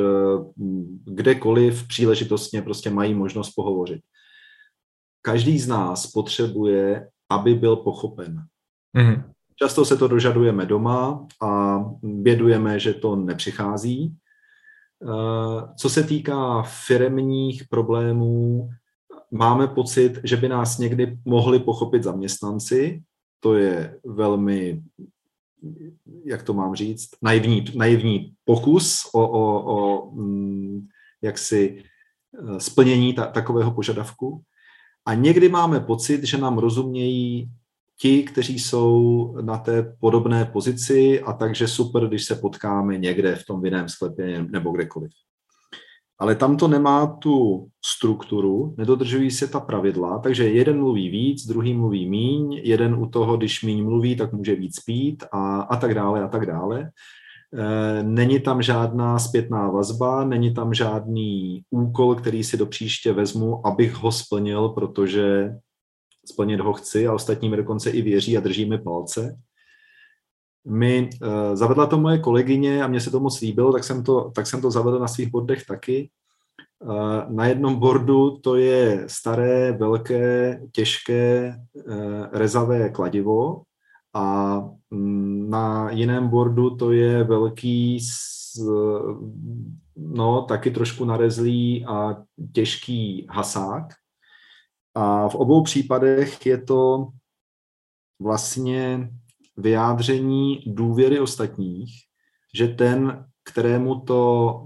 kdekoliv 1.05 1.87
příležitostně 1.87 2.61
prostě 2.61 2.89
mají 2.89 3.13
možnost 3.13 3.51
pohovořit. 3.55 4.01
Každý 5.21 5.59
z 5.59 5.67
nás 5.67 6.07
potřebuje 6.07 7.07
aby 7.29 7.53
byl 7.53 7.75
pochopen. 7.75 8.43
Mm-hmm. 8.97 9.23
Často 9.55 9.85
se 9.85 9.97
to 9.97 10.07
dožadujeme 10.07 10.65
doma 10.65 11.27
a 11.41 11.79
bědujeme, 12.01 12.79
že 12.79 12.93
to 12.93 13.15
nepřichází. 13.15 14.15
Eh, 15.03 15.61
co 15.77 15.89
se 15.89 16.03
týká 16.03 16.61
firemních 16.61 17.67
problémů, 17.69 18.69
máme 19.31 19.67
pocit, 19.67 20.19
že 20.23 20.37
by 20.37 20.49
nás 20.49 20.77
někdy 20.77 21.17
mohli 21.25 21.59
pochopit 21.59 22.03
zaměstnanci. 22.03 23.01
To 23.39 23.55
je 23.55 23.99
velmi, 24.05 24.81
jak 26.25 26.43
to 26.43 26.53
mám 26.53 26.75
říct, 26.75 27.09
naivní, 27.21 27.65
naivní 27.75 28.33
pokus 28.45 29.09
o, 29.13 29.29
o, 29.29 29.75
o 29.75 30.11
mm, 30.11 30.87
jaksi 31.21 31.83
eh, 31.83 32.59
splnění 32.59 33.13
ta, 33.13 33.25
takového 33.25 33.71
požadavku. 33.71 34.41
A 35.05 35.13
někdy 35.13 35.49
máme 35.49 35.79
pocit, 35.79 36.23
že 36.23 36.37
nám 36.37 36.57
rozumějí 36.57 37.51
ti, 37.99 38.23
kteří 38.23 38.59
jsou 38.59 39.35
na 39.41 39.57
té 39.57 39.95
podobné 39.99 40.45
pozici 40.45 41.21
a 41.21 41.33
takže 41.33 41.67
super, 41.67 42.07
když 42.07 42.25
se 42.25 42.35
potkáme 42.35 42.97
někde 42.97 43.35
v 43.35 43.45
tom 43.45 43.61
vinném 43.61 43.89
sklepě 43.89 44.43
nebo 44.43 44.71
kdekoliv. 44.71 45.11
Ale 46.19 46.35
tam 46.35 46.57
to 46.57 46.67
nemá 46.67 47.05
tu 47.05 47.67
strukturu, 47.85 48.75
nedodržují 48.77 49.31
se 49.31 49.47
ta 49.47 49.59
pravidla, 49.59 50.19
takže 50.19 50.49
jeden 50.49 50.79
mluví 50.79 51.09
víc, 51.09 51.47
druhý 51.47 51.73
mluví 51.73 52.09
míň, 52.09 52.61
jeden 52.63 52.95
u 52.95 53.09
toho, 53.09 53.37
když 53.37 53.63
míň 53.63 53.83
mluví, 53.83 54.15
tak 54.15 54.33
může 54.33 54.55
víc 54.55 54.79
pít 54.79 55.23
a, 55.31 55.61
a 55.61 55.77
tak 55.77 55.93
dále 55.93 56.23
a 56.23 56.27
tak 56.27 56.45
dále. 56.45 56.91
Eh, 57.53 58.03
není 58.03 58.39
tam 58.39 58.61
žádná 58.61 59.19
zpětná 59.19 59.69
vazba, 59.69 60.25
není 60.25 60.53
tam 60.53 60.73
žádný 60.73 61.63
úkol, 61.69 62.15
který 62.15 62.43
si 62.43 62.57
do 62.57 62.65
příště 62.65 63.13
vezmu, 63.13 63.67
abych 63.67 63.93
ho 63.93 64.11
splnil, 64.11 64.69
protože 64.69 65.49
splnit 66.25 66.59
ho 66.59 66.73
chci 66.73 67.07
a 67.07 67.13
ostatní 67.13 67.49
mi 67.49 67.57
dokonce 67.57 67.89
i 67.89 68.01
věří 68.01 68.37
a 68.37 68.39
drží 68.41 68.69
mi 68.69 68.77
palce. 68.77 69.37
My 70.69 71.09
uh, 71.21 71.29
zavedla 71.53 71.85
to 71.85 71.99
moje 71.99 72.19
kolegyně 72.19 72.83
a 72.83 72.87
mně 72.87 73.01
se 73.01 73.11
to 73.11 73.19
moc 73.19 73.41
líbilo, 73.41 73.71
tak 73.71 73.83
jsem 73.83 74.03
to, 74.03 74.31
tak 74.35 74.47
jsem 74.47 74.61
to 74.61 74.71
zavedl 74.71 74.99
na 74.99 75.07
svých 75.07 75.31
bordech 75.31 75.65
taky. 75.65 76.09
Uh, 76.79 77.21
na 77.27 77.45
jednom 77.45 77.75
bordu 77.75 78.37
to 78.37 78.55
je 78.55 79.03
staré, 79.07 79.71
velké, 79.71 80.61
těžké, 80.71 81.55
uh, 81.73 82.27
rezavé 82.31 82.89
kladivo 82.89 83.61
A 84.13 84.57
mm, 84.91 85.49
na 85.49 85.91
jiném 85.91 86.27
boardu 86.27 86.75
to 86.75 86.91
je 86.91 87.23
velký, 87.23 87.99
no 89.97 90.41
taky 90.41 90.71
trošku 90.71 91.05
narezlý 91.05 91.85
a 91.85 92.23
těžký 92.53 93.27
hasák. 93.29 93.85
A 94.95 95.29
v 95.29 95.35
obou 95.35 95.63
případech 95.63 96.45
je 96.45 96.57
to 96.57 97.07
vlastně 98.21 99.09
vyjádření 99.57 100.63
důvěry 100.65 101.19
ostatních, 101.19 101.91
že 102.55 102.67
ten, 102.67 103.25
kterému 103.43 103.99
to 103.99 104.61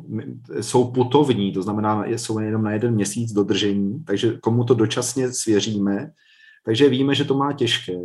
jsou 0.62 0.92
putovní, 0.92 1.54
to 1.54 1.64
znamená, 1.64 2.06
jsou 2.06 2.40
jenom 2.40 2.64
na 2.64 2.72
jeden 2.72 2.94
měsíc 2.94 3.34
dodržení, 3.34 4.04
takže 4.04 4.38
komu 4.38 4.64
to 4.64 4.74
dočasně 4.74 5.32
svěříme, 5.32 6.12
takže 6.66 6.90
víme, 6.90 7.16
že 7.16 7.26
to 7.26 7.38
má 7.38 7.54
těžké, 7.54 8.02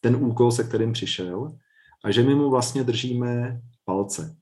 ten 0.00 0.16
úkol, 0.16 0.52
se 0.52 0.64
kterým 0.64 0.92
přišel, 0.92 1.56
a 2.04 2.10
že 2.10 2.22
my 2.22 2.34
mu 2.34 2.50
vlastně 2.50 2.84
držíme 2.84 3.60
palce. 3.84 4.36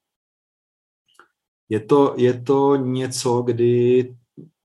Je 1.68 1.80
to, 1.80 2.14
je 2.16 2.40
to 2.40 2.76
něco, 2.76 3.42
kdy 3.42 4.14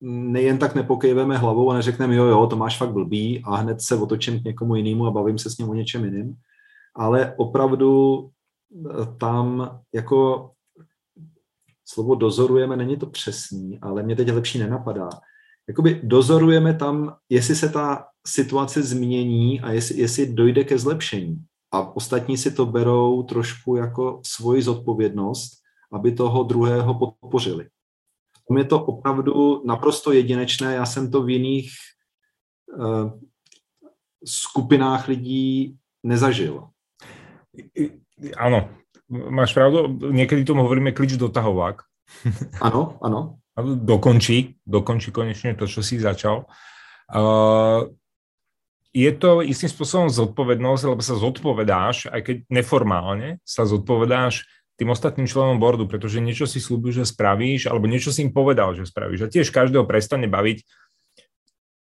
nejen 0.01 0.57
tak 0.57 0.75
nepokejveme 0.75 1.37
hlavou 1.37 1.71
a 1.71 1.73
neřekneme, 1.73 2.15
jo, 2.15 2.25
jo, 2.25 2.47
to 2.47 2.55
máš 2.55 2.77
fakt 2.77 2.93
blbý 2.93 3.43
a 3.45 3.55
hned 3.55 3.81
se 3.81 3.95
otočím 3.95 4.39
k 4.39 4.43
někomu 4.43 4.75
jinému 4.75 5.05
a 5.05 5.11
bavím 5.11 5.37
se 5.37 5.49
s 5.49 5.57
ním 5.57 5.69
o 5.69 5.73
něčem 5.73 6.05
jiným, 6.05 6.35
ale 6.95 7.33
opravdu 7.37 8.19
eh, 8.89 9.17
tam 9.19 9.69
jako 9.93 10.51
slovo 11.85 12.15
dozorujeme, 12.15 12.77
není 12.77 12.97
to 12.97 13.05
přesný, 13.05 13.79
ale 13.81 14.03
mě 14.03 14.15
teď 14.15 14.31
lepší 14.31 14.59
nenapadá. 14.59 15.09
Jakoby 15.67 16.01
dozorujeme 16.03 16.73
tam, 16.73 17.15
jestli 17.29 17.55
se 17.55 17.69
ta 17.69 18.05
situace 18.27 18.83
změní 18.83 19.61
a 19.61 19.71
jestli, 19.71 19.99
jestli 19.99 20.33
dojde 20.33 20.63
ke 20.63 20.77
zlepšení. 20.77 21.45
A 21.73 21.95
ostatní 21.95 22.37
si 22.37 22.51
to 22.51 22.65
berou 22.65 23.23
trošku 23.23 23.75
jako 23.75 24.21
svoji 24.25 24.61
zodpovědnost, 24.61 25.51
aby 25.93 26.11
toho 26.11 26.43
druhého 26.43 26.93
podpořili. 26.93 27.69
Tam 28.47 28.57
je 28.57 28.63
to 28.63 28.85
opravdu 28.85 29.61
naprosto 29.65 30.11
jedinečné. 30.11 30.73
Já 30.73 30.85
jsem 30.85 31.11
to 31.11 31.23
v 31.23 31.29
jiných 31.29 31.71
uh, 32.77 33.19
skupinách 34.25 35.07
lidí 35.07 35.77
nezažil. 36.03 36.67
Áno, 38.39 38.71
máš 39.09 39.51
pravdu. 39.51 39.91
Niekedy 40.11 40.47
tomu 40.47 40.63
hovoríme 40.63 40.95
klič 40.95 41.19
dotahovák. 41.19 41.83
Áno, 42.61 42.97
áno. 43.01 43.41
Dokončí, 43.55 44.59
dokončí 44.67 45.15
konečne 45.15 45.55
to, 45.55 45.63
čo 45.63 45.79
si 45.79 45.95
začal. 45.95 46.43
Uh, 47.07 47.87
je 48.95 49.11
to 49.15 49.43
istým 49.43 49.67
spôsobom 49.67 50.07
zodpovednosť, 50.07 50.83
lebo 50.87 51.01
sa 51.03 51.19
zodpovedáš, 51.19 52.07
aj 52.11 52.21
keď 52.23 52.35
neformálne 52.47 53.43
sa 53.43 53.67
zodpovedáš 53.67 54.47
tým 54.75 54.91
ostatným 54.91 55.27
členom 55.27 55.59
boardu, 55.59 55.87
pretože 55.87 56.19
niečo 56.19 56.47
si 56.47 56.59
slúbil, 56.59 56.91
že 56.91 57.07
spravíš, 57.07 57.71
alebo 57.71 57.87
niečo 57.87 58.11
si 58.11 58.27
im 58.27 58.31
povedal, 58.31 58.75
že 58.75 58.87
spravíš. 58.87 59.27
A 59.27 59.31
tiež 59.31 59.51
každého 59.51 59.87
prestane 59.87 60.27
baviť. 60.27 60.67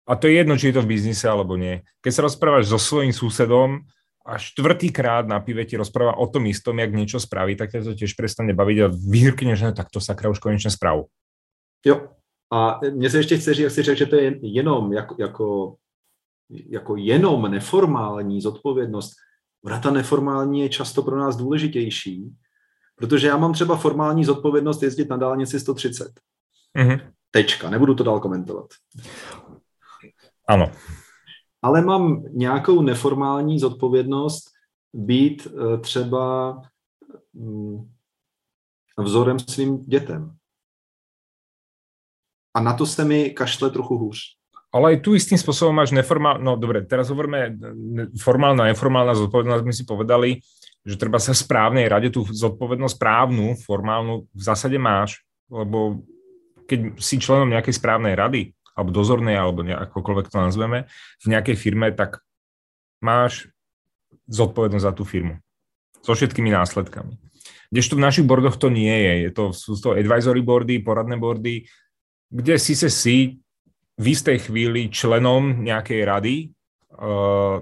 A 0.08 0.12
to 0.16 0.28
je 0.28 0.40
jedno, 0.40 0.60
či 0.60 0.72
je 0.72 0.76
to 0.76 0.84
v 0.84 0.92
biznise 0.92 1.24
alebo 1.24 1.56
nie. 1.56 1.84
Keď 2.04 2.12
sa 2.12 2.24
rozprávaš 2.28 2.68
so 2.68 2.76
svojím 2.76 3.16
susedom 3.16 3.88
a 4.26 4.38
štvrtýkrát 4.38 5.26
na 5.26 5.40
pive 5.40 5.64
ti 5.64 5.76
rozpráva 5.76 6.16
o 6.16 6.26
tom 6.26 6.46
istom, 6.46 6.78
jak 6.78 6.94
niečo 6.94 7.18
spraví, 7.20 7.56
tak 7.58 7.74
ťa 7.74 7.82
to 7.82 7.92
tiež 7.98 8.14
prestane 8.14 8.54
baviť 8.54 8.78
a 8.82 8.86
vyhrkne, 8.90 9.58
že 9.58 9.70
no, 9.70 9.72
tak 9.74 9.90
to 9.90 10.00
sakra 10.00 10.30
už 10.30 10.38
konečne 10.38 10.70
správu. 10.70 11.10
Jo. 11.86 12.08
A 12.52 12.80
mně 12.90 13.10
se 13.10 13.18
ještě 13.18 13.36
chce 13.38 13.54
říct, 13.54 13.64
jak 13.64 13.72
jsi 13.72 13.82
řekl, 13.82 13.98
že 13.98 14.06
to 14.06 14.16
je 14.16 14.38
jenom 14.42 14.92
jako, 14.92 15.16
jako, 15.18 15.76
jako 16.50 16.96
jenom 16.96 17.42
neformální 17.50 18.40
zodpovědnost. 18.40 19.12
Ona 19.64 19.78
ta 19.78 19.90
neformální 19.90 20.60
je 20.60 20.68
často 20.68 21.02
pro 21.02 21.18
nás 21.18 21.36
důležitější, 21.36 22.30
Protože 23.02 23.28
já 23.28 23.36
mám 23.36 23.52
třeba 23.52 23.76
formální 23.76 24.24
zodpovědnost 24.24 24.82
jezdit 24.82 25.08
na 25.08 25.16
dálnici 25.16 25.60
130. 25.60 26.12
Mm-hmm. 26.78 27.00
Tečka, 27.30 27.70
nebudu 27.70 27.94
to 27.94 28.04
dál 28.04 28.20
komentovat. 28.20 28.66
Ano. 30.48 30.72
Ale 31.62 31.82
mám 31.82 32.22
nějakou 32.32 32.82
neformální 32.82 33.58
zodpovědnost 33.58 34.44
být 34.92 35.46
eh, 35.46 35.78
třeba 35.78 36.56
mm, 37.34 37.90
vzorem 38.98 39.38
svým 39.38 39.78
dětem. 39.78 40.36
A 42.54 42.60
na 42.60 42.72
to 42.72 42.86
se 42.86 43.04
mi 43.04 43.30
kašle 43.30 43.70
trochu 43.70 43.98
hůř. 43.98 44.18
Ale 44.72 44.96
aj 44.96 45.04
tu 45.04 45.12
istým 45.12 45.36
spôsobom 45.36 45.76
máš 45.76 45.92
neformálne, 45.92 46.40
no 46.40 46.56
dobre, 46.56 46.80
teraz 46.88 47.12
hovoríme 47.12 47.60
formálna, 48.16 48.72
neformálna 48.72 49.12
zodpovednosť, 49.12 49.64
my 49.68 49.74
si 49.76 49.84
povedali, 49.84 50.40
že 50.80 50.96
treba 50.96 51.20
sa 51.20 51.36
v 51.36 51.44
správnej 51.44 51.86
rade 51.92 52.08
tú 52.08 52.24
zodpovednosť 52.24 52.96
právnu, 52.96 53.52
formálnu 53.60 54.24
v 54.32 54.42
zásade 54.42 54.80
máš, 54.80 55.20
lebo 55.52 56.00
keď 56.64 56.96
si 56.96 57.20
členom 57.20 57.52
nejakej 57.52 57.76
správnej 57.76 58.16
rady, 58.16 58.56
alebo 58.72 58.90
dozornej, 58.90 59.36
alebo 59.36 59.62
akokoľvek 59.64 60.26
to 60.32 60.38
nazveme, 60.40 60.88
v 61.20 61.26
nejakej 61.28 61.56
firme, 61.56 61.92
tak 61.92 62.24
máš 63.04 63.52
zodpovednosť 64.30 64.84
za 64.84 64.92
tú 64.94 65.04
firmu. 65.04 65.40
So 66.02 66.16
všetkými 66.16 66.50
následkami. 66.50 67.18
Kdežto 67.72 67.96
v 67.96 68.04
našich 68.04 68.28
bordoch 68.28 68.60
to 68.60 68.68
nie 68.68 68.92
je. 68.92 69.14
je 69.28 69.30
to, 69.32 69.44
sú 69.56 69.76
to 69.80 69.96
advisory 69.96 70.44
boardy, 70.44 70.82
poradné 70.84 71.16
boardy, 71.16 71.64
kde 72.28 72.56
si 72.60 72.76
se 72.76 72.90
si 72.92 73.40
v 73.96 74.06
istej 74.12 74.48
chvíli 74.48 74.88
členom 74.88 75.64
nejakej 75.64 76.00
rady, 76.04 76.34
uh, 76.96 77.60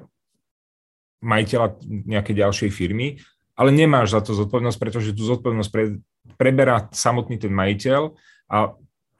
majiteľa 1.21 1.69
nejakej 1.85 2.35
ďalšej 2.39 2.71
firmy, 2.73 3.21
ale 3.59 3.77
nemáš 3.77 4.17
za 4.17 4.21
to 4.25 4.33
zodpovednosť, 4.33 4.79
pretože 4.81 5.13
tú 5.13 5.27
zodpovednosť 5.29 5.71
pre, 5.71 6.01
preberá 6.41 6.89
samotný 6.91 7.37
ten 7.37 7.53
majiteľ 7.53 8.17
a 8.49 8.73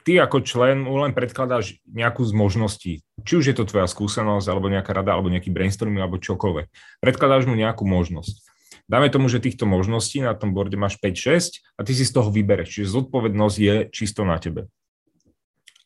ty 0.03 0.17
ako 0.17 0.41
člen 0.41 0.85
mu 0.85 0.97
len 1.01 1.13
predkladáš 1.13 1.81
nejakú 1.85 2.25
z 2.25 2.33
možností. 2.33 2.93
Či 3.21 3.33
už 3.37 3.45
je 3.51 3.55
to 3.55 3.69
tvoja 3.69 3.85
skúsenosť, 3.85 4.47
alebo 4.49 4.71
nejaká 4.71 4.91
rada, 4.91 5.13
alebo 5.13 5.29
nejaký 5.29 5.53
brainstorming, 5.53 6.01
alebo 6.01 6.21
čokoľvek. 6.21 6.67
Predkladáš 7.01 7.45
mu 7.45 7.55
nejakú 7.55 7.85
možnosť. 7.85 8.51
Dáme 8.89 9.07
tomu, 9.07 9.31
že 9.31 9.39
týchto 9.39 9.63
možností 9.63 10.19
na 10.19 10.35
tom 10.35 10.51
borde 10.51 10.75
máš 10.75 10.99
5-6 10.99 11.63
a 11.77 11.81
ty 11.87 11.95
si 11.95 12.03
z 12.03 12.11
toho 12.11 12.27
vybereš. 12.27 12.81
Čiže 12.81 12.97
zodpovednosť 12.99 13.57
je 13.57 13.75
čisto 13.93 14.27
na 14.27 14.35
tebe. 14.35 14.67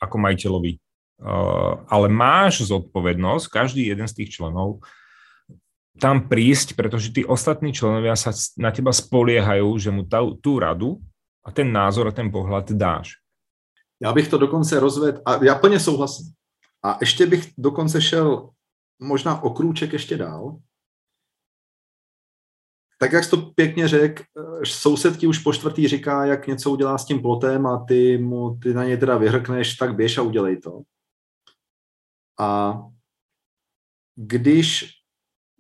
Ako 0.01 0.17
majiteľovi. 0.17 0.81
Uh, 1.15 1.86
ale 1.88 2.12
máš 2.12 2.65
zodpovednosť, 2.67 3.45
každý 3.48 3.88
jeden 3.88 4.10
z 4.10 4.24
tých 4.24 4.36
členov, 4.36 4.84
tam 5.95 6.27
prísť, 6.27 6.75
pretože 6.75 7.15
tí 7.15 7.24
ostatní 7.24 7.72
členovia 7.72 8.19
sa 8.19 8.36
na 8.60 8.67
teba 8.75 8.91
spoliehajú, 8.91 9.69
že 9.79 9.95
mu 9.95 10.03
tú 10.43 10.60
radu 10.60 11.00
a 11.39 11.55
ten 11.55 11.72
názor 11.72 12.12
a 12.12 12.15
ten 12.15 12.27
pohľad 12.27 12.75
dáš. 12.75 13.24
Já 14.01 14.13
bych 14.13 14.27
to 14.27 14.37
dokonce 14.37 14.79
rozvedl, 14.79 15.21
a 15.25 15.43
já 15.43 15.55
plně 15.55 15.79
souhlasím. 15.79 16.33
A 16.83 16.97
ještě 17.01 17.25
bych 17.25 17.53
dokonce 17.57 18.01
šel 18.01 18.49
možná 18.99 19.43
o 19.43 19.49
krůček 19.49 19.93
ještě 19.93 20.17
dál. 20.17 20.59
Tak 22.99 23.11
jak 23.11 23.23
jsi 23.23 23.29
to 23.29 23.37
pěkně 23.37 23.87
řekl, 23.87 24.23
sousedky 24.63 25.27
už 25.27 25.39
po 25.39 25.53
čtvrtý 25.53 25.87
říká, 25.87 26.25
jak 26.25 26.47
něco 26.47 26.71
udělá 26.71 26.97
s 26.97 27.05
tím 27.05 27.21
plotem 27.21 27.67
a 27.67 27.85
ty, 27.87 28.17
mu, 28.17 28.57
ty 28.57 28.73
na 28.73 28.85
něj 28.85 28.97
teda 28.97 29.17
vyhrkneš, 29.17 29.75
tak 29.75 29.95
běž 29.95 30.17
a 30.17 30.21
udělej 30.21 30.61
to. 30.61 30.81
A 32.39 32.79
když 34.15 34.91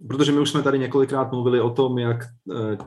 protože 0.07 0.31
my 0.31 0.39
už 0.39 0.49
jsme 0.49 0.63
tady 0.63 0.79
několikrát 0.79 1.31
mluvili 1.31 1.61
o 1.61 1.69
tom, 1.69 1.97
jak 1.97 2.23
eh, 2.23 2.77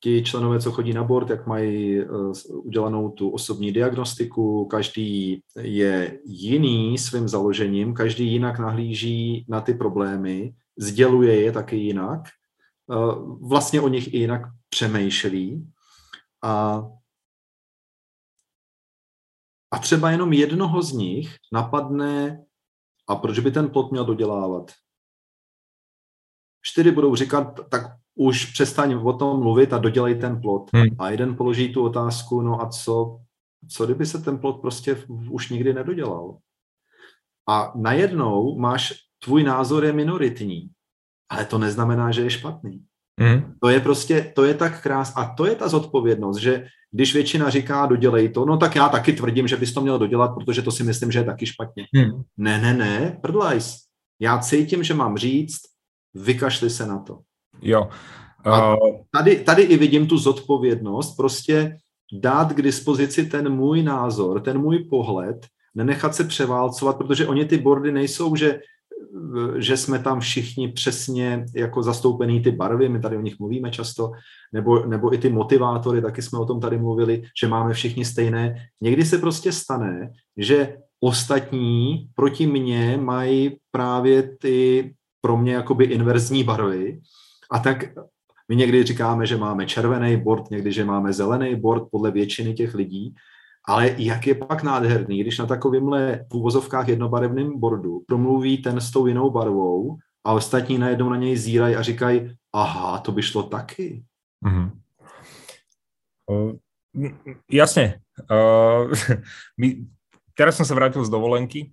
ti 0.00 0.22
členové, 0.22 0.60
co 0.60 0.72
chodí 0.72 0.92
na 0.92 1.04
board, 1.04 1.30
jak 1.30 1.46
mají 1.46 2.00
eh, 2.00 2.06
udělanou 2.48 3.10
tu 3.10 3.30
osobní 3.30 3.72
diagnostiku, 3.72 4.64
každý 4.64 5.42
je 5.56 6.20
jiný 6.24 6.98
svým 6.98 7.28
založením, 7.28 7.94
každý 7.94 8.32
jinak 8.32 8.58
nahlíží 8.58 9.46
na 9.48 9.60
ty 9.60 9.74
problémy, 9.74 10.54
sděluje 10.78 11.40
je 11.40 11.52
taky 11.52 11.76
jinak, 11.76 12.20
eh, 12.90 12.94
vlastně 13.40 13.80
o 13.80 13.88
nich 13.88 14.14
i 14.14 14.18
jinak 14.18 14.42
přemýšlí 14.68 15.66
a 16.44 16.84
a 19.70 19.78
třeba 19.78 20.10
jenom 20.10 20.32
jednoho 20.32 20.82
z 20.82 20.92
nich 20.92 21.36
napadne, 21.52 22.44
a 23.08 23.16
proč 23.16 23.38
by 23.38 23.50
ten 23.50 23.68
plot 23.68 23.90
měl 23.90 24.04
dodělávat? 24.04 24.72
Čtyři 26.66 26.90
budou 26.90 27.14
říkat, 27.14 27.60
tak 27.70 27.82
už 28.14 28.44
přestaň 28.44 28.94
o 28.94 29.12
tom 29.12 29.40
mluvit 29.40 29.72
a 29.72 29.78
dodělej 29.78 30.14
ten 30.14 30.40
plot. 30.40 30.70
Hmm. 30.74 30.86
A 30.98 31.10
jeden 31.10 31.36
položí 31.36 31.72
tu 31.72 31.82
otázku, 31.82 32.40
no 32.40 32.62
a 32.62 32.68
co, 32.68 33.20
co 33.68 33.84
kdyby 33.84 34.06
se 34.06 34.18
ten 34.18 34.38
plot 34.38 34.60
prostě 34.60 34.96
už 35.30 35.50
nikdy 35.50 35.74
nedodělal? 35.74 36.36
A 37.48 37.72
najednou 37.76 38.58
máš, 38.58 38.94
tvůj 39.24 39.44
názor 39.44 39.84
je 39.84 39.92
minoritní, 39.92 40.70
ale 41.30 41.44
to 41.44 41.58
neznamená, 41.58 42.10
že 42.10 42.22
je 42.22 42.30
špatný. 42.30 42.84
Hmm. 43.20 43.54
To 43.60 43.68
je 43.68 43.80
prostě, 43.80 44.32
to 44.34 44.44
je 44.44 44.54
tak 44.54 44.82
krás 44.82 45.12
a 45.16 45.34
to 45.34 45.46
je 45.46 45.54
ta 45.54 45.68
zodpovědnost, 45.68 46.36
že 46.36 46.66
když 46.90 47.14
většina 47.14 47.50
říká 47.50 47.86
dodělej 47.86 48.28
to, 48.28 48.44
no 48.44 48.56
tak 48.56 48.76
já 48.76 48.88
taky 48.88 49.12
tvrdím, 49.12 49.48
že 49.48 49.56
bys 49.56 49.74
to 49.74 49.80
měl 49.80 49.98
dodělat, 49.98 50.34
protože 50.34 50.62
to 50.62 50.70
si 50.70 50.84
myslím, 50.84 51.12
že 51.12 51.18
je 51.18 51.24
taky 51.24 51.46
špatně. 51.46 51.86
Hmm. 51.94 52.22
Ne, 52.36 52.60
ne, 52.60 52.74
ne, 52.74 53.18
prdlajs. 53.22 53.76
Já 54.20 54.38
cítím, 54.38 54.82
že 54.82 54.94
mám 54.94 55.16
říct, 55.16 55.75
vykašli 56.16 56.70
se 56.70 56.86
na 56.86 56.98
to. 56.98 57.18
Jo. 57.62 57.88
A 58.46 58.76
tady, 59.10 59.36
tady 59.36 59.62
i 59.62 59.76
vidím 59.76 60.06
tu 60.06 60.18
zodpovědnost, 60.18 61.16
prostě 61.16 61.76
dát 62.12 62.52
k 62.52 62.62
dispozici 62.62 63.26
ten 63.26 63.48
můj 63.48 63.82
názor, 63.82 64.40
ten 64.40 64.58
můj 64.58 64.78
pohled, 64.78 65.46
nenechat 65.74 66.14
se 66.14 66.24
převálcovat, 66.24 66.98
protože 66.98 67.26
oni 67.26 67.44
ty 67.44 67.58
bordy 67.58 67.92
nejsou, 67.92 68.36
že, 68.36 68.60
že 69.56 69.76
jsme 69.76 69.98
tam 69.98 70.20
všichni 70.20 70.72
přesně 70.72 71.44
jako 71.54 71.82
zastoupený 71.82 72.40
ty 72.40 72.50
barvy, 72.50 72.88
my 72.88 73.00
tady 73.00 73.16
o 73.16 73.20
nich 73.20 73.38
mluvíme 73.38 73.70
často, 73.70 74.12
nebo, 74.52 74.86
nebo 74.86 75.14
i 75.14 75.18
ty 75.18 75.28
motivátory, 75.28 76.02
taky 76.02 76.22
jsme 76.22 76.38
o 76.38 76.46
tom 76.46 76.60
tady 76.60 76.78
mluvili, 76.78 77.22
že 77.40 77.48
máme 77.48 77.74
všichni 77.74 78.04
stejné. 78.04 78.54
Někdy 78.80 79.04
se 79.04 79.18
prostě 79.18 79.52
stane, 79.52 80.10
že 80.36 80.76
ostatní 81.00 82.08
proti 82.14 82.46
mně 82.46 82.98
mají 83.02 83.56
právě 83.70 84.36
ty 84.36 84.94
pro 85.20 85.36
mě 85.36 85.54
jakoby 85.54 85.84
inverzní 85.84 86.44
barvy 86.44 87.00
a 87.50 87.58
tak 87.58 87.84
my 88.48 88.56
někdy 88.56 88.84
říkáme, 88.84 89.26
že 89.26 89.36
máme 89.36 89.66
červený 89.66 90.16
board, 90.16 90.50
někdy, 90.50 90.72
že 90.72 90.84
máme 90.84 91.12
zelený 91.12 91.56
board 91.56 91.88
podle 91.90 92.10
většiny 92.10 92.54
těch 92.54 92.74
lidí, 92.74 93.14
ale 93.68 93.94
jak 93.98 94.26
je 94.26 94.34
pak 94.34 94.62
nádherný, 94.62 95.20
když 95.20 95.38
na 95.38 95.46
takovýmhle 95.46 96.26
v 96.30 96.34
úvozovkách 96.34 96.88
jednobarevným 96.88 97.60
bordu 97.60 98.02
promluví 98.06 98.58
ten 98.58 98.80
s 98.80 98.90
tou 98.90 99.06
jinou 99.06 99.30
barvou 99.30 99.98
a 100.24 100.32
ostatní 100.32 100.78
najednou 100.78 101.10
na 101.10 101.16
něj 101.16 101.36
zírají 101.36 101.76
a 101.76 101.82
říkají, 101.82 102.36
aha, 102.52 102.98
to 102.98 103.12
by 103.12 103.22
šlo 103.22 103.42
taky. 103.42 104.04
Mm-hmm. 104.46 104.70
Uh, 106.30 106.52
jasne. 107.50 108.00
Uh, 108.30 108.90
my, 109.60 109.86
teraz 110.34 110.56
som 110.56 110.66
sa 110.66 110.74
vrátil 110.74 111.04
z 111.04 111.10
dovolenky 111.10 111.70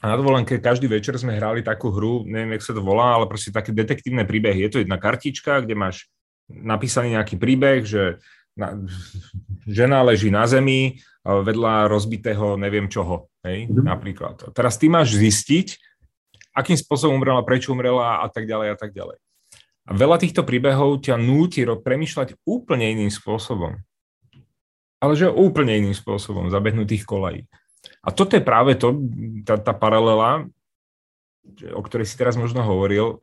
a 0.00 0.04
na 0.12 0.16
dovolenke 0.16 0.60
každý 0.60 0.92
večer 0.92 1.16
sme 1.16 1.40
hrali 1.40 1.64
takú 1.64 1.88
hru, 1.88 2.28
neviem, 2.28 2.60
jak 2.60 2.68
sa 2.68 2.72
to 2.76 2.84
volá, 2.84 3.16
ale 3.16 3.30
proste 3.30 3.48
také 3.48 3.72
detektívne 3.72 4.28
príbehy. 4.28 4.68
Je 4.68 4.70
to 4.72 4.82
jedna 4.84 5.00
kartička, 5.00 5.64
kde 5.64 5.72
máš 5.72 6.12
napísaný 6.46 7.16
nejaký 7.16 7.40
príbeh, 7.40 7.80
že 7.82 8.20
na, 8.56 8.76
žena 9.64 10.04
leží 10.04 10.28
na 10.28 10.44
zemi 10.44 11.00
vedľa 11.26 11.90
rozbitého 11.90 12.54
neviem 12.54 12.86
čoho, 12.86 13.32
hej, 13.42 13.66
mm. 13.66 13.82
napríklad. 13.82 14.36
A 14.46 14.48
teraz 14.54 14.78
ty 14.78 14.86
máš 14.86 15.16
zistiť, 15.16 15.80
akým 16.54 16.78
spôsobom 16.78 17.18
umrela, 17.18 17.42
prečo 17.42 17.74
umrela 17.74 18.22
a 18.22 18.26
tak 18.30 18.46
ďalej 18.46 18.68
a 18.72 18.76
tak 18.78 18.94
ďalej. 18.94 19.18
A 19.86 19.90
veľa 19.94 20.18
týchto 20.18 20.42
príbehov 20.42 21.02
ťa 21.02 21.14
núti 21.18 21.62
premyšľať 21.62 22.42
úplne 22.42 22.90
iným 22.90 23.12
spôsobom. 23.12 23.78
Ale 24.98 25.12
že 25.14 25.30
úplne 25.30 25.78
iným 25.78 25.94
spôsobom, 25.94 26.50
zabehnutých 26.50 27.06
kolají. 27.06 27.46
A 28.06 28.14
toto 28.14 28.38
je 28.38 28.42
práve 28.42 28.78
to, 28.78 28.94
tá, 29.42 29.58
tá 29.58 29.74
paralela, 29.74 30.46
o 31.74 31.82
ktorej 31.82 32.06
si 32.06 32.14
teraz 32.14 32.38
možno 32.38 32.62
hovoril, 32.62 33.18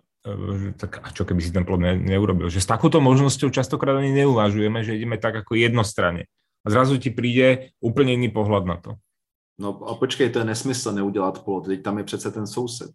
že 0.60 0.72
tak 0.80 1.04
a 1.04 1.12
čo 1.12 1.24
keby 1.28 1.42
si 1.44 1.52
ten 1.52 1.64
plod 1.68 1.80
ne, 1.80 1.96
neurobil. 2.00 2.48
Že 2.52 2.64
s 2.64 2.72
takouto 2.72 3.00
možnosťou 3.04 3.52
častokrát 3.52 3.96
ani 3.96 4.12
neuvažujeme, 4.12 4.84
že 4.84 4.96
ideme 4.96 5.20
tak 5.20 5.44
ako 5.44 5.56
jednostranne. 5.56 6.28
A 6.64 6.68
zrazu 6.72 6.96
ti 6.98 7.12
príde 7.12 7.76
úplně 7.84 8.12
jiný 8.16 8.30
pohled 8.30 8.66
na 8.66 8.78
to. 8.78 8.96
No 9.60 9.84
a 9.90 9.96
počkej, 9.96 10.30
to 10.30 10.40
je 10.40 10.46
nesmysl 10.46 10.92
neudělat 10.92 11.44
plot, 11.44 11.66
teď 11.66 11.84
tam 11.84 11.98
je 11.98 12.04
přece 12.04 12.32
ten 12.32 12.48
soused. 12.48 12.92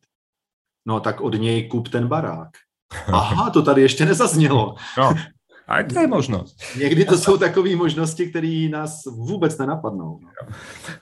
No 0.87 1.01
tak 1.01 1.21
od 1.21 1.35
něj 1.35 1.69
kup 1.69 1.89
ten 1.89 2.09
barák. 2.09 2.49
Aha, 3.07 3.51
to 3.51 3.63
tady 3.63 3.83
ještě 3.83 4.07
nezaznělo. 4.07 4.75
No, 4.99 5.15
a 5.69 5.83
to 5.83 6.01
je 6.01 6.07
možnost. 6.07 6.57
Někdy 6.79 7.05
to 7.05 7.19
jsou 7.19 7.37
takové 7.37 7.77
možnosti, 7.77 8.31
které 8.31 8.69
nás 8.73 9.05
vůbec 9.05 9.59
nenapadnou. 9.59 10.21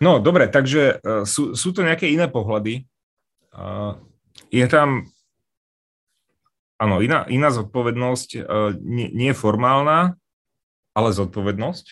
No, 0.00 0.18
dobré, 0.18 0.49
takže 0.49 0.99
sú, 1.23 1.54
sú 1.54 1.73
to 1.73 1.87
nějaké 1.87 2.06
jiné 2.11 2.26
pohledy. 2.28 2.85
Uh, 3.54 3.94
je 4.50 4.66
tam 4.68 5.06
Áno, 6.76 7.00
iná, 7.00 7.25
iná 7.32 7.49
zodpovednosť, 7.49 8.30
uh, 8.37 8.76
nie, 8.85 9.08
nie 9.08 9.32
formálna, 9.32 10.20
ale 10.92 11.08
zodpovednosť. 11.12 11.87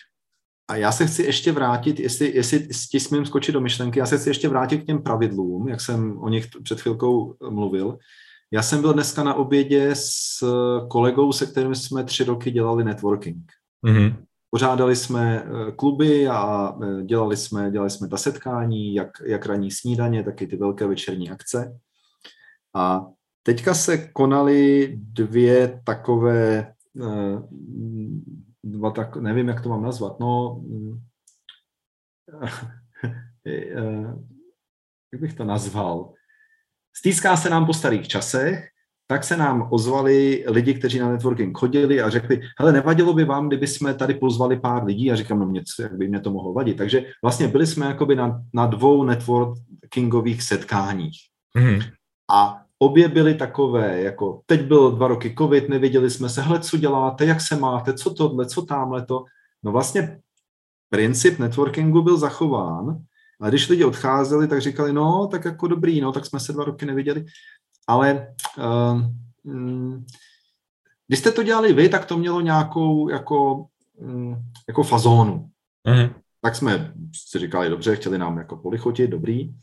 A 0.67 0.75
já 0.75 0.91
se 0.91 1.05
chci 1.05 1.23
ještě 1.23 1.51
vrátit, 1.51 1.99
jestli, 1.99 2.35
jestli 2.35 2.67
ti 2.67 2.99
smím 2.99 3.25
skočit 3.25 3.53
do 3.53 3.61
myšlenky, 3.61 3.99
já 3.99 4.05
se 4.05 4.17
chci 4.17 4.29
ještě 4.29 4.49
vrátit 4.49 4.77
k 4.77 4.85
těm 4.85 5.01
pravidlům, 5.01 5.67
jak 5.67 5.81
jsem 5.81 6.17
o 6.17 6.29
nich 6.29 6.47
před 6.63 6.81
chvilkou 6.81 7.37
mluvil. 7.49 7.97
Já 8.51 8.61
jsem 8.61 8.81
byl 8.81 8.93
dneska 8.93 9.23
na 9.23 9.33
obědě 9.33 9.89
s 9.93 10.43
kolegou, 10.89 11.31
se 11.31 11.45
kterým 11.45 11.75
jsme 11.75 12.03
tři 12.03 12.23
roky 12.23 12.51
dělali 12.51 12.83
networking. 12.83 13.51
Mm-hmm. 13.85 14.15
Pořádali 14.49 14.95
jsme 14.95 15.43
eh, 15.43 15.71
kluby 15.71 16.27
a 16.27 16.73
eh, 16.83 17.03
dělali 17.03 17.37
jsme, 17.37 17.71
dělali 17.71 17.89
jsme 17.89 18.07
ta 18.07 18.17
setkání, 18.17 18.93
jak, 18.93 19.21
jak 19.25 19.45
ranní 19.45 19.71
snídaně, 19.71 20.23
taky 20.23 20.47
ty 20.47 20.57
velké 20.57 20.87
večerní 20.87 21.29
akce. 21.29 21.79
A 22.75 23.05
Teďka 23.45 23.73
se 23.73 23.97
konaly 24.07 24.93
dvě 24.97 25.81
takové, 25.83 26.73
eh, 27.01 27.41
dva 28.63 28.91
tak, 28.91 29.17
nevím, 29.17 29.47
jak 29.47 29.61
to 29.61 29.69
mám 29.69 29.83
nazvat, 29.83 30.19
no, 30.19 30.63
eh, 33.47 34.13
jak 35.13 35.21
bych 35.21 35.33
to 35.33 35.43
nazval, 35.43 36.13
stýská 36.97 37.37
se 37.37 37.49
nám 37.49 37.65
po 37.65 37.73
starých 37.73 38.07
časech, 38.07 38.69
tak 39.07 39.23
se 39.23 39.37
nám 39.37 39.67
ozvali 39.71 40.45
lidi, 40.47 40.73
kteří 40.73 40.99
na 40.99 41.11
networking 41.11 41.57
chodili 41.57 42.01
a 42.01 42.09
řekli, 42.09 42.41
hele, 42.59 42.71
nevadilo 42.71 43.13
by 43.13 43.25
vám, 43.25 43.47
kdyby 43.47 43.67
jsme 43.67 43.93
tady 43.93 44.13
pozvali 44.13 44.59
pár 44.59 44.83
lidí 44.83 45.11
a 45.11 45.15
říkám, 45.15 45.39
no 45.39 45.45
něco, 45.45 45.81
jak 45.81 45.97
by 45.97 46.07
mě 46.07 46.19
to 46.19 46.31
mohlo 46.31 46.53
vadit. 46.53 46.77
Takže 46.77 47.05
vlastně 47.23 47.47
byli 47.47 47.67
jsme 47.67 47.85
jakoby 47.85 48.15
na, 48.15 48.41
na 48.53 48.65
dvou 48.65 49.03
networkingových 49.03 50.43
setkáních. 50.43 51.17
Mm. 51.57 51.79
A 52.31 52.61
obě 52.79 53.07
byly 53.07 53.33
takové, 53.33 54.01
jako 54.01 54.41
teď 54.45 54.61
byl 54.61 54.91
dva 54.91 55.07
roky 55.07 55.35
covid, 55.37 55.69
nevěděli 55.69 56.09
jsme 56.09 56.29
se, 56.29 56.41
hle, 56.41 56.59
co 56.59 56.77
děláte, 56.77 57.25
jak 57.25 57.41
se 57.41 57.55
máte, 57.55 57.93
co 57.93 58.13
tohle, 58.13 58.45
co 58.45 58.61
tamhle 58.61 59.05
to. 59.05 59.23
No 59.63 59.71
vlastně 59.71 60.19
princip 60.89 61.39
networkingu 61.39 62.01
byl 62.01 62.17
zachován, 62.17 62.97
a 63.41 63.49
když 63.49 63.69
lidi 63.69 63.83
odcházeli, 63.83 64.47
tak 64.47 64.61
říkali, 64.61 64.93
no, 64.93 65.27
tak 65.31 65.45
jako 65.45 65.67
dobrý, 65.67 66.01
no, 66.01 66.11
tak 66.11 66.25
jsme 66.25 66.39
se 66.39 66.53
dva 66.53 66.63
roky 66.63 66.85
neviděli. 66.85 67.25
Ale 67.87 68.27
uh, 68.57 69.01
mm, 69.43 70.05
když 71.07 71.19
jste 71.19 71.31
to 71.31 71.43
dělali 71.43 71.73
vy, 71.73 71.89
tak 71.89 72.05
to 72.05 72.17
mělo 72.17 72.41
nějakou 72.41 73.09
jako, 73.09 73.65
um, 73.97 74.37
jako 74.67 74.83
fazónu. 74.83 75.49
Mm. 75.87 76.09
Tak 76.41 76.55
jsme 76.55 76.93
si 77.29 77.39
říkali, 77.39 77.69
dobře, 77.69 77.95
chtěli 77.95 78.17
nám 78.17 78.37
jako 78.37 78.57
polichotit, 78.57 79.09
dobrý. 79.09 79.53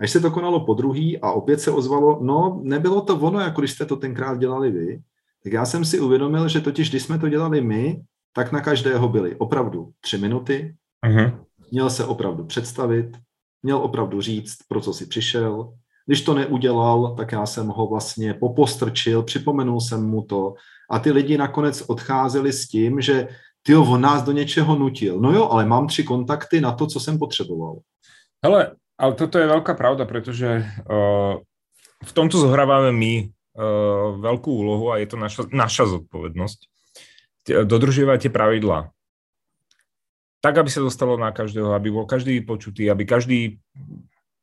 Až 0.00 0.10
se 0.10 0.20
to 0.20 0.30
konalo 0.30 0.66
po 0.66 0.74
druhý 0.74 1.18
a 1.20 1.32
opět 1.32 1.60
se 1.60 1.70
ozvalo, 1.70 2.18
no 2.22 2.60
nebylo 2.62 3.00
to 3.00 3.18
ono, 3.18 3.40
jako 3.40 3.60
když 3.60 3.72
jste 3.72 3.86
to 3.86 3.96
tenkrát 3.96 4.38
dělali 4.38 4.70
vy, 4.70 5.02
tak 5.44 5.52
já 5.52 5.66
jsem 5.66 5.84
si 5.84 6.00
uvědomil, 6.00 6.48
že 6.48 6.60
totiž, 6.60 6.90
když 6.90 7.02
jsme 7.02 7.18
to 7.18 7.28
dělali 7.28 7.60
my, 7.60 8.02
tak 8.32 8.52
na 8.52 8.60
každého 8.60 9.08
byly 9.08 9.36
opravdu 9.36 9.90
tři 10.00 10.18
minuty, 10.18 10.76
uh-huh. 11.06 11.38
Měl 11.70 11.90
se 11.90 12.04
opravdu 12.04 12.44
představit, 12.44 13.16
měl 13.62 13.78
opravdu 13.78 14.20
říct, 14.20 14.56
pro 14.68 14.80
co 14.80 14.92
si 14.92 15.06
přišel. 15.06 15.72
Když 16.06 16.22
to 16.22 16.34
neudělal, 16.34 17.14
tak 17.16 17.32
já 17.32 17.46
jsem 17.46 17.66
ho 17.68 17.86
vlastně 17.86 18.34
popostrčil, 18.34 19.22
připomenul 19.22 19.80
jsem 19.80 20.06
mu 20.06 20.22
to 20.22 20.54
a 20.90 20.98
ty 20.98 21.12
lidi 21.12 21.38
nakonec 21.38 21.82
odcházeli 21.86 22.52
s 22.52 22.68
tím, 22.68 23.00
že 23.00 23.28
ty 23.62 23.76
on 23.76 24.00
nás 24.00 24.22
do 24.22 24.32
něčeho 24.32 24.78
nutil. 24.78 25.20
No 25.20 25.32
jo, 25.32 25.48
ale 25.48 25.66
mám 25.66 25.86
tři 25.86 26.04
kontakty 26.04 26.60
na 26.60 26.72
to, 26.72 26.86
co 26.86 27.00
jsem 27.00 27.18
potřeboval. 27.18 27.76
Hele, 28.44 28.72
ale 28.98 29.12
toto 29.14 29.38
je 29.38 29.50
veľká 29.50 29.74
pravda, 29.74 30.06
pretože 30.06 30.62
uh, 30.88 31.42
v 32.02 32.12
tomto 32.14 32.38
zohrávame 32.38 32.94
my 32.94 33.12
uh, 33.26 34.16
veľkú 34.16 34.48
úlohu 34.48 34.94
a 34.94 35.02
je 35.02 35.06
to 35.10 35.16
naša, 35.18 35.42
naša 35.50 35.84
zodpovednosť. 35.86 36.58
Dodržiavať 37.68 38.18
tie 38.26 38.32
pravidlá. 38.32 38.90
Tak, 40.38 40.54
aby 40.62 40.70
sa 40.70 40.84
dostalo 40.84 41.18
na 41.18 41.34
každého, 41.34 41.74
aby 41.74 41.90
bol 41.90 42.06
každý 42.06 42.38
počutý, 42.46 42.86
aby 42.86 43.02
každý 43.02 43.58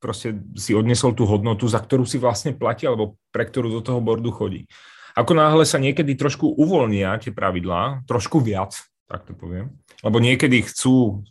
proste 0.03 0.37
si 0.59 0.75
odnesol 0.75 1.15
tú 1.15 1.23
hodnotu, 1.25 1.65
za 1.65 1.79
ktorú 1.79 2.03
si 2.05 2.19
vlastne 2.19 2.53
platí, 2.53 2.85
alebo 2.85 3.15
pre 3.31 3.47
ktorú 3.47 3.71
do 3.73 3.81
toho 3.81 4.03
bordu 4.03 4.29
chodí. 4.29 4.67
Ako 5.15 5.31
náhle 5.31 5.63
sa 5.63 5.79
niekedy 5.79 6.19
trošku 6.19 6.51
uvoľnia 6.51 7.15
tie 7.23 7.31
pravidlá, 7.31 8.03
trošku 8.05 8.43
viac, 8.43 8.75
tak 9.07 9.23
to 9.23 9.33
poviem, 9.33 9.71
lebo 10.03 10.19
niekedy 10.19 10.67
chcú 10.67 11.23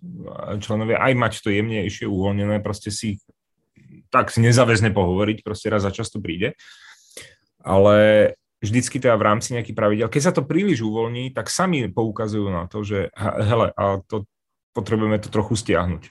členovia 0.59 0.99
aj 1.05 1.13
mať 1.13 1.33
to 1.45 1.53
jemnejšie 1.53 2.09
uvoľnené, 2.09 2.65
proste 2.65 2.89
si 2.89 3.21
tak 4.15 4.31
si 4.31 4.39
nezáväzne 4.39 4.95
pohovoriť, 4.95 5.43
proste 5.43 5.67
raz 5.75 5.83
za 5.83 5.91
často 5.91 6.23
príde. 6.23 6.55
Ale 7.67 8.31
vždycky 8.63 9.03
teda 9.03 9.19
v 9.19 9.27
rámci 9.27 9.59
nejakých 9.59 9.75
pravidel, 9.75 10.07
keď 10.07 10.23
sa 10.23 10.33
to 10.33 10.47
príliš 10.47 10.87
uvoľní, 10.87 11.35
tak 11.35 11.51
sami 11.51 11.91
poukazujú 11.91 12.47
na 12.47 12.71
to, 12.71 12.87
že 12.87 13.11
hele, 13.19 13.75
a 13.75 13.99
to 14.07 14.23
potrebujeme 14.75 15.19
to 15.19 15.29
trochu 15.29 15.57
stiahnuť. 15.57 16.11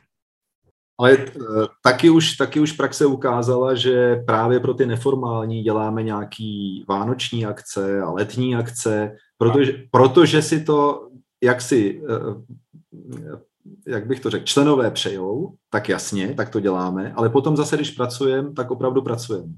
Ale 0.99 1.11
e, 1.13 1.25
taky 1.83 2.09
už, 2.09 2.37
taky 2.37 2.59
už 2.59 2.71
praxe 2.71 3.05
ukázala, 3.05 3.75
že 3.75 4.15
právě 4.15 4.59
pro 4.59 4.73
ty 4.73 4.85
neformální 4.85 5.63
děláme 5.63 6.03
nějaký 6.03 6.85
vánoční 6.89 7.45
akce 7.45 8.01
a 8.01 8.11
letní 8.11 8.55
akce, 8.55 9.15
protože, 9.37 9.83
protože 9.91 10.41
si 10.41 10.63
to 10.63 11.09
jak 11.43 11.61
si, 11.61 12.01
eh, 12.09 12.41
jak 13.87 14.07
bych 14.07 14.19
to 14.19 14.29
řekl, 14.29 14.45
členové 14.45 14.91
přejou, 14.91 15.55
tak 15.69 15.89
jasně, 15.89 16.33
tak 16.33 16.49
to 16.49 16.59
děláme, 16.59 17.13
ale 17.13 17.29
potom 17.29 17.57
zase, 17.57 17.75
když 17.75 17.91
pracujeme, 17.91 18.53
tak 18.53 18.71
opravdu 18.71 19.01
pracujeme. 19.01 19.53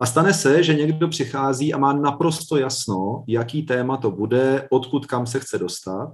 A 0.00 0.06
stane 0.06 0.34
se, 0.34 0.62
že 0.62 0.74
někdo 0.74 1.08
přichází 1.08 1.74
a 1.74 1.78
má 1.78 1.92
naprosto 1.92 2.56
jasno, 2.56 3.24
jaký 3.28 3.62
téma 3.62 3.96
to 3.96 4.10
bude, 4.10 4.68
odkud 4.70 5.06
kam 5.06 5.26
se 5.26 5.40
chce 5.40 5.58
dostat. 5.58 6.12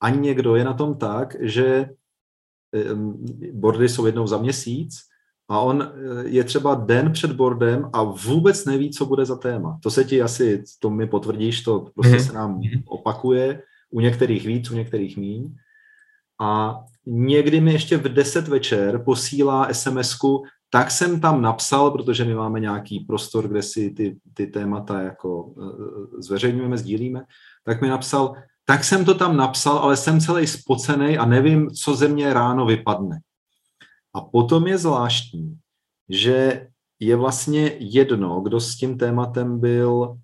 A 0.00 0.10
někdo 0.10 0.56
je 0.56 0.64
na 0.64 0.74
tom 0.74 0.94
tak, 0.94 1.36
že 1.40 1.88
bordy 3.52 3.88
jsou 3.88 4.06
jednou 4.06 4.26
za 4.26 4.38
měsíc 4.38 4.94
a 5.48 5.60
on 5.60 5.82
eh, 5.82 6.28
je 6.28 6.44
třeba 6.44 6.74
den 6.74 7.12
před 7.12 7.32
bordem 7.32 7.90
a 7.92 8.02
vůbec 8.02 8.64
neví, 8.64 8.90
co 8.90 9.06
bude 9.06 9.24
za 9.24 9.36
téma. 9.36 9.78
To 9.82 9.90
se 9.90 10.04
ti 10.04 10.22
asi, 10.22 10.64
to 10.78 10.90
mi 10.90 11.06
potvrdíš, 11.06 11.62
to 11.62 11.86
prostě 11.94 12.16
mhm. 12.16 12.24
se 12.24 12.32
nám 12.32 12.58
mhm. 12.58 12.82
opakuje, 12.86 13.62
u 13.90 14.00
některých 14.00 14.46
víc, 14.46 14.70
u 14.70 14.74
některých 14.74 15.16
míň. 15.16 15.54
A 16.40 16.80
někdy 17.06 17.60
mi 17.60 17.72
ještě 17.72 17.96
v 17.96 18.02
10 18.02 18.48
večer 18.48 19.02
posílá 19.04 19.68
SMSku, 19.72 20.42
tak 20.70 20.90
jsem 20.90 21.20
tam 21.20 21.42
napsal, 21.42 21.90
protože 21.90 22.24
my 22.24 22.34
máme 22.34 22.60
nějaký 22.60 23.00
prostor, 23.00 23.48
kde 23.48 23.62
si 23.62 23.90
ty, 23.90 24.16
ty 24.34 24.46
témata 24.46 25.00
jako 25.00 25.54
eh, 25.62 26.22
zveřejňujeme, 26.22 26.78
sdílíme, 26.78 27.24
tak 27.64 27.82
mi 27.82 27.88
napsal, 27.88 28.34
tak 28.64 28.84
jsem 28.84 29.04
to 29.04 29.14
tam 29.14 29.36
napsal, 29.36 29.78
ale 29.78 29.96
jsem 29.96 30.20
celý 30.20 30.46
spocený 30.46 31.18
a 31.18 31.24
nevím, 31.24 31.70
co 31.70 31.94
ze 31.94 32.08
mě 32.08 32.32
ráno 32.32 32.66
vypadne. 32.66 33.20
A 34.14 34.20
potom 34.20 34.66
je 34.66 34.78
zvláštní, 34.78 35.58
že 36.08 36.66
je 37.00 37.16
vlastně 37.16 37.76
jedno, 37.78 38.40
kdo 38.40 38.60
s 38.60 38.76
tím 38.76 38.98
tématem 38.98 39.60
byl, 39.60 40.16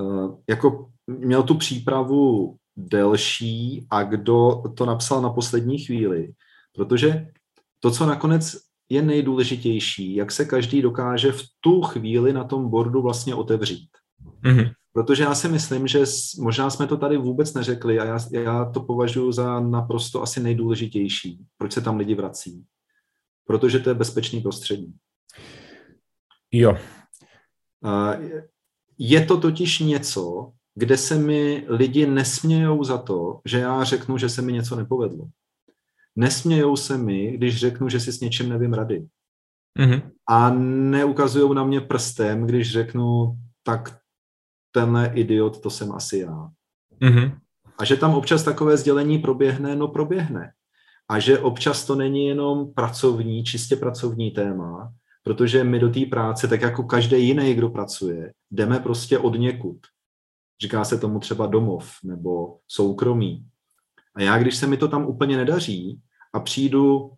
eh, 0.00 0.36
jako 0.48 0.90
měl 1.06 1.42
tu 1.42 1.54
přípravu 1.54 2.56
delší 2.76 3.86
a 3.90 4.02
kdo 4.02 4.62
to 4.76 4.86
napsal 4.86 5.22
na 5.22 5.30
poslední 5.30 5.78
chvíli. 5.78 6.32
Protože 6.74 7.26
to, 7.80 7.90
co 7.90 8.06
nakonec 8.06 8.56
je 8.88 9.02
nejdůležitější, 9.02 10.14
jak 10.14 10.32
se 10.32 10.44
každý 10.44 10.82
dokáže 10.82 11.32
v 11.32 11.42
tu 11.60 11.82
chvíli 11.82 12.32
na 12.32 12.44
tom 12.44 12.70
bordu 12.70 13.02
vlastně 13.02 13.34
otevřít. 13.34 13.88
Mm-hmm. 14.44 14.72
Protože 14.92 15.22
já 15.22 15.34
si 15.34 15.48
myslím, 15.48 15.86
že 15.86 16.04
možná 16.38 16.70
jsme 16.70 16.86
to 16.86 16.96
tady 16.96 17.16
vůbec 17.16 17.54
neřekli 17.54 18.00
a 18.00 18.04
já, 18.04 18.18
já 18.32 18.64
to 18.64 18.80
považuji 18.80 19.32
za 19.32 19.60
naprosto 19.60 20.22
asi 20.22 20.40
nejdůležitější. 20.40 21.44
Proč 21.58 21.72
se 21.72 21.80
tam 21.80 21.96
lidi 21.96 22.14
vrací? 22.14 22.64
Protože 23.46 23.78
to 23.78 23.90
je 23.90 23.94
bezpečný 23.94 24.40
prostředí. 24.40 24.94
Jo. 26.52 26.78
Je 28.98 29.26
to 29.26 29.40
totiž 29.40 29.78
něco, 29.78 30.52
kde 30.74 30.96
se 30.96 31.18
mi 31.18 31.64
lidi 31.68 32.06
nesmějou 32.06 32.84
za 32.84 32.98
to, 32.98 33.40
že 33.44 33.58
já 33.58 33.84
řeknu, 33.84 34.18
že 34.18 34.28
se 34.28 34.42
mi 34.42 34.52
něco 34.52 34.76
nepovedlo. 34.76 35.28
Nesmějou 36.16 36.76
se 36.76 36.98
mi, 36.98 37.32
když 37.32 37.56
řeknu, 37.60 37.88
že 37.88 38.00
si 38.00 38.12
s 38.12 38.20
něčím 38.20 38.48
nevím 38.48 38.72
rady. 38.72 39.06
Mm-hmm. 39.78 40.10
A 40.28 40.50
neukazují 40.90 41.54
na 41.54 41.64
mě 41.64 41.80
prstem, 41.80 42.46
když 42.46 42.72
řeknu, 42.72 43.38
tak 43.62 44.01
tenhle 44.72 45.12
idiot, 45.14 45.60
to 45.60 45.70
jsem 45.70 45.92
asi 45.92 46.18
já. 46.18 46.48
Mm-hmm. 47.02 47.38
A 47.78 47.84
že 47.84 47.96
tam 47.96 48.14
občas 48.14 48.42
takové 48.42 48.76
sdělení 48.76 49.18
proběhne, 49.18 49.76
no 49.76 49.88
proběhne. 49.88 50.52
A 51.08 51.18
že 51.18 51.38
občas 51.38 51.84
to 51.84 51.94
není 51.94 52.26
jenom 52.26 52.74
pracovní, 52.74 53.44
čistě 53.44 53.76
pracovní 53.76 54.30
téma, 54.30 54.92
protože 55.22 55.64
my 55.64 55.78
do 55.78 55.88
té 55.88 56.00
práce, 56.06 56.48
tak 56.48 56.62
jako 56.62 56.82
každý 56.82 57.26
jiný, 57.26 57.54
kdo 57.54 57.68
pracuje, 57.68 58.32
jdeme 58.50 58.78
prostě 58.78 59.18
od 59.18 59.34
někud. 59.34 59.78
Říká 60.62 60.84
se 60.84 60.98
tomu 60.98 61.18
třeba 61.18 61.46
domov 61.46 61.92
nebo 62.04 62.58
soukromí. 62.68 63.46
A 64.14 64.22
já, 64.22 64.38
když 64.38 64.56
se 64.56 64.66
mi 64.66 64.76
to 64.76 64.88
tam 64.88 65.06
úplně 65.06 65.36
nedaří 65.36 66.00
a 66.32 66.40
přijdu 66.40 67.12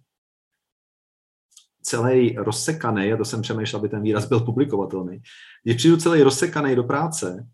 celý 1.85 2.37
rozsekaný, 2.37 3.13
a 3.13 3.17
to 3.17 3.25
jsem 3.25 3.43
přemýšlel, 3.43 3.79
aby 3.81 3.89
ten 3.89 4.03
výraz 4.03 4.29
byl 4.29 4.41
publikovatelný, 4.41 5.21
když 5.63 5.77
přijdu 5.77 5.97
celý 5.97 6.23
rozsekaný 6.23 6.77
do 6.77 6.85
práce, 6.85 7.47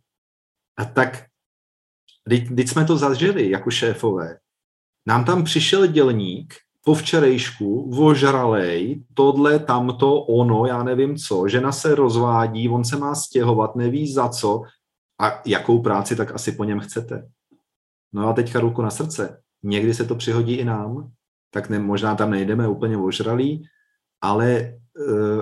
a 0.77 0.85
tak 0.85 1.25
když 2.25 2.71
jsme 2.71 2.85
to 2.85 2.97
zažili 2.97 3.51
jako 3.51 3.71
šéfové, 3.71 4.39
nám 5.07 5.25
tam 5.25 5.45
přišel 5.45 5.87
dělník 5.87 6.55
po 6.85 6.95
včerejšku, 6.95 7.91
vožralej, 7.91 9.05
tohle, 9.15 9.59
tamto, 9.59 10.23
ono, 10.23 10.67
já 10.67 10.83
nevím 10.83 11.17
co, 11.17 11.49
žena 11.49 11.73
se 11.73 11.95
rozvádí, 11.95 12.69
on 12.69 12.85
se 12.85 12.97
má 12.97 13.15
stěhovat, 13.15 13.77
neví 13.77 14.13
za 14.13 14.29
co 14.29 14.63
a 15.21 15.43
jakou 15.47 15.83
práci 15.83 16.17
tak 16.17 16.35
asi 16.35 16.53
po 16.53 16.65
něm 16.65 16.81
chcete. 16.81 17.29
No 18.13 18.29
a 18.29 18.33
teďka 18.33 18.61
ruku 18.61 18.83
na 18.83 18.91
srdce. 18.91 19.43
Někdy 19.63 19.95
se 19.95 20.05
to 20.05 20.15
přihodí 20.15 20.55
i 20.55 20.65
nám, 20.65 21.11
tak 21.51 21.69
ne, 21.69 21.79
možná 21.79 22.15
tam 22.15 22.31
nejdeme 22.31 22.69
úplně 22.69 22.97
ožralí, 22.97 23.69
ale 24.21 24.51
e, 24.51 24.75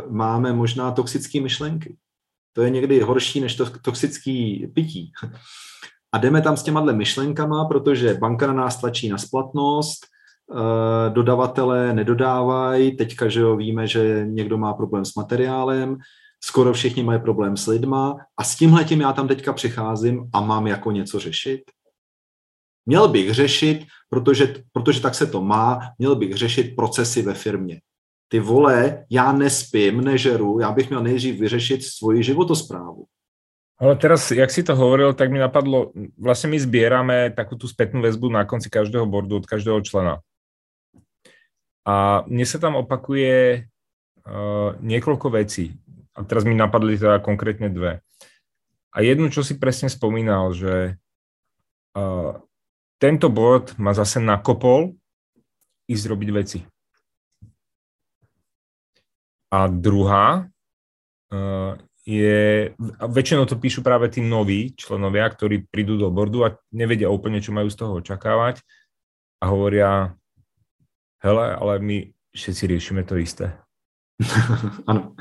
máme 0.09 0.53
možná 0.53 0.91
toxické 0.91 1.41
myšlenky. 1.41 1.97
To 2.53 2.63
je 2.63 2.71
někdy 2.71 3.01
horší 3.01 3.41
než 3.41 3.55
to 3.55 3.71
toxický 3.71 4.67
pití. 4.75 5.13
A 6.13 6.19
jdeme 6.19 6.43
tam 6.43 6.57
s 6.57 6.63
těma 6.63 6.81
myšlenkama, 6.81 7.65
protože 7.65 8.15
banka 8.15 8.47
na 8.47 8.53
nás 8.53 8.81
tlačí 8.81 9.09
na 9.09 9.19
splatnost, 9.19 10.05
e, 10.05 11.11
dodavatelé 11.11 11.93
nedodávají, 11.95 12.97
teďka, 12.97 13.29
že 13.29 13.41
jo, 13.41 13.57
víme, 13.57 13.87
že 13.87 14.27
někdo 14.29 14.59
má 14.59 14.75
problém 14.75 15.05
s 15.05 15.15
materiálem, 15.15 15.97
skoro 16.45 16.73
všichni 16.73 17.03
mají 17.03 17.21
problém 17.21 17.57
s 17.57 17.67
lidma 17.67 18.17
a 18.37 18.45
s 18.45 18.57
tímhletím 18.57 19.01
já 19.01 19.13
tam 19.13 19.29
teďka 19.29 19.53
přicházím 19.53 20.31
a 20.33 20.41
mám 20.41 20.67
jako 20.67 20.91
něco 20.91 21.19
řešit. 21.19 21.61
Měl 22.87 23.09
bych 23.09 23.35
řešit, 23.35 23.87
protože, 24.09 24.55
protože 24.73 25.01
tak 25.01 25.15
se 25.15 25.27
to 25.27 25.43
má, 25.43 25.81
měl 25.99 26.17
bych 26.17 26.35
řešit 26.35 26.77
procesy 26.77 27.23
ve 27.23 27.35
firmě 27.35 27.81
ty 28.29 28.41
vole, 28.41 29.05
já 29.11 29.33
nespím, 29.33 30.01
nežeru, 30.01 30.61
já 30.61 30.73
bych 30.73 30.89
měl 30.89 31.03
nejdřív 31.03 31.41
vyřešit 31.41 31.83
svoji 31.83 32.23
životosprávu. 32.23 33.05
Ale 33.79 33.97
teraz, 33.97 34.31
jak 34.31 34.51
si 34.51 34.63
to 34.63 34.75
hovoril, 34.75 35.15
tak 35.15 35.31
mi 35.31 35.39
napadlo, 35.39 35.95
vlastne 36.19 36.51
my 36.51 36.59
zbierame 36.59 37.31
takú 37.31 37.55
tú 37.55 37.71
spätnú 37.71 38.03
väzbu 38.03 38.27
na 38.27 38.43
konci 38.43 38.67
každého 38.67 39.07
bordu 39.07 39.39
od 39.39 39.47
každého 39.47 39.79
člena. 39.87 40.19
A 41.87 42.27
mne 42.27 42.43
sa 42.43 42.59
tam 42.59 42.75
opakuje 42.75 43.71
uh, 44.27 44.75
niekoľko 44.83 45.31
vecí. 45.31 45.79
A 46.11 46.27
teraz 46.27 46.43
mi 46.43 46.59
napadli 46.59 46.99
teda 46.99 47.23
konkrétne 47.23 47.71
dve. 47.71 48.03
A 48.91 48.99
jednu, 48.99 49.31
čo 49.31 49.47
si 49.47 49.55
presne 49.55 49.87
spomínal, 49.87 50.51
že 50.59 50.99
uh, 51.95 52.35
tento 52.99 53.31
board 53.31 53.79
ma 53.79 53.95
zase 53.95 54.19
nakopol 54.19 54.99
ísť 55.87 56.05
robiť 56.11 56.31
veci. 56.35 56.59
A 59.49 59.69
druhá 59.69 60.45
uh, 61.33 61.73
je, 62.09 62.73
a 62.73 63.05
väčšinou 63.05 63.45
to 63.45 63.61
píšu 63.61 63.85
práve 63.85 64.09
tí 64.09 64.25
noví 64.25 64.73
členovia, 64.73 65.29
ktorí 65.29 65.69
prídu 65.69 66.01
do 66.01 66.09
bordu 66.09 66.41
a 66.49 66.57
nevedia 66.73 67.13
úplne, 67.13 67.45
čo 67.45 67.53
majú 67.53 67.69
z 67.69 67.77
toho 67.77 68.01
očakávať 68.01 68.65
a 69.41 69.45
hovoria, 69.53 70.17
hele, 71.21 71.45
ale 71.53 71.75
my 71.85 71.97
všetci 72.33 72.65
riešime 72.65 73.05
to 73.05 73.21
isté. 73.21 73.53
Áno. 74.91 75.13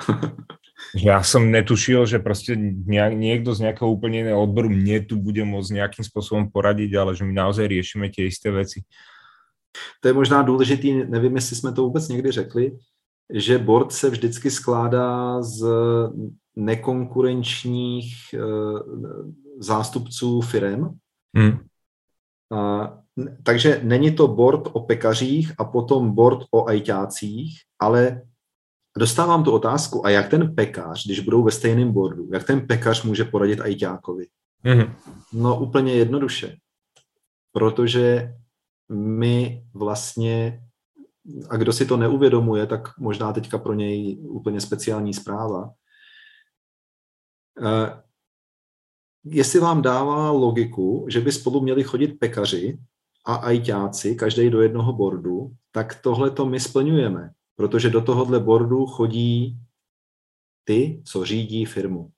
ja 0.95 1.19
som 1.27 1.51
netušil, 1.51 2.07
že 2.07 2.23
proste 2.23 2.55
nejak, 2.87 3.13
niekto 3.19 3.51
z 3.51 3.67
nejakého 3.67 3.91
úplne 3.91 4.23
iného 4.23 4.39
odboru 4.39 4.71
mne 4.71 5.03
tu 5.03 5.19
bude 5.19 5.43
môcť 5.43 5.83
nejakým 5.83 6.03
spôsobom 6.07 6.47
poradiť, 6.47 6.95
ale 6.95 7.11
že 7.19 7.27
my 7.27 7.33
naozaj 7.35 7.67
riešime 7.67 8.07
tie 8.09 8.31
isté 8.31 8.47
veci. 8.47 8.87
To 10.01 10.07
je 10.07 10.13
možná 10.13 10.41
důležitý, 10.41 10.93
nevím, 11.05 11.35
jestli 11.35 11.55
jsme 11.55 11.71
to 11.71 11.83
vůbec 11.83 12.07
někdy 12.07 12.31
řekli, 12.31 12.71
že 13.33 13.57
board 13.57 13.91
se 13.91 14.09
vždycky 14.09 14.51
skládá 14.51 15.41
z 15.41 15.65
nekonkurenčních 16.55 18.15
eh, 18.33 18.39
zástupců 19.59 20.41
firem. 20.41 20.97
Hmm. 21.35 21.59
A, 22.51 22.93
takže 23.43 23.81
není 23.83 24.11
to 24.11 24.27
board 24.27 24.69
o 24.73 24.79
pekařích 24.79 25.53
a 25.57 25.65
potom 25.65 26.15
board 26.15 26.39
o 26.51 26.67
ajťácích, 26.67 27.61
ale 27.79 28.21
dostávám 28.97 29.43
tu 29.43 29.51
otázku, 29.51 30.05
a 30.05 30.09
jak 30.09 30.29
ten 30.29 30.55
pekař, 30.55 31.05
když 31.05 31.19
budou 31.19 31.43
ve 31.43 31.51
stejném 31.51 31.91
boardu, 31.91 32.29
jak 32.33 32.43
ten 32.43 32.67
pekař 32.67 33.03
může 33.03 33.25
poradit 33.25 33.61
ajťákovi? 33.61 34.27
Hmm. 34.63 34.93
No 35.33 35.59
úplně 35.59 35.93
jednoduše, 35.93 36.57
protože 37.51 38.33
my 38.93 39.63
vlastně 39.73 40.61
a 41.49 41.57
kdo 41.57 41.73
si 41.73 41.85
to 41.85 41.97
neuvědomuje, 41.97 42.67
tak 42.67 42.97
možná 42.97 43.33
teďka 43.33 43.57
pro 43.57 43.73
něj 43.73 44.17
úplně 44.21 44.61
speciální 44.61 45.13
zpráva. 45.13 45.73
Eh, 47.65 48.03
jestli 49.25 49.59
vám 49.59 49.81
dává 49.81 50.31
logiku, 50.31 51.05
že 51.09 51.21
by 51.21 51.31
spolu 51.31 51.61
měli 51.61 51.83
chodit 51.83 52.07
pekaři 52.07 52.79
a 53.25 53.35
ajťáci, 53.35 54.15
každý 54.15 54.49
do 54.49 54.61
jednoho 54.61 54.93
bordu, 54.93 55.51
tak 55.71 56.01
tohle 56.01 56.31
to 56.31 56.45
my 56.45 56.59
splňujeme, 56.59 57.31
protože 57.55 57.89
do 57.89 58.01
tohohle 58.01 58.39
bordu 58.39 58.85
chodí 58.85 59.57
ty, 60.63 61.01
co 61.05 61.25
řídí 61.25 61.65
firmu. 61.65 62.11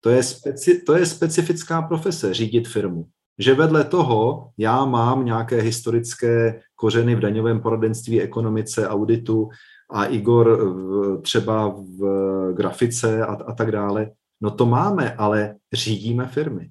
To 0.00 0.10
je, 0.10 0.22
speci, 0.22 0.82
to 0.82 0.96
je 0.96 1.06
specifická 1.06 1.82
profese, 1.82 2.34
řídit 2.34 2.68
firmu. 2.68 3.10
Že 3.38 3.54
vedle 3.54 3.84
toho 3.84 4.50
já 4.58 4.84
mám 4.84 5.24
nějaké 5.24 5.60
historické 5.60 6.62
kořeny 6.74 7.14
v 7.14 7.20
daňovém 7.20 7.60
poradenství, 7.60 8.20
ekonomice, 8.20 8.88
auditu 8.88 9.48
a 9.90 10.04
Igor 10.04 10.56
v, 10.56 11.20
třeba 11.22 11.68
v 11.68 12.52
grafice 12.52 13.22
a, 13.26 13.34
a 13.34 13.54
tak 13.54 13.72
dále. 13.72 14.10
No 14.40 14.50
to 14.50 14.66
máme, 14.66 15.14
ale 15.14 15.56
řídíme 15.72 16.26
firmy. 16.26 16.70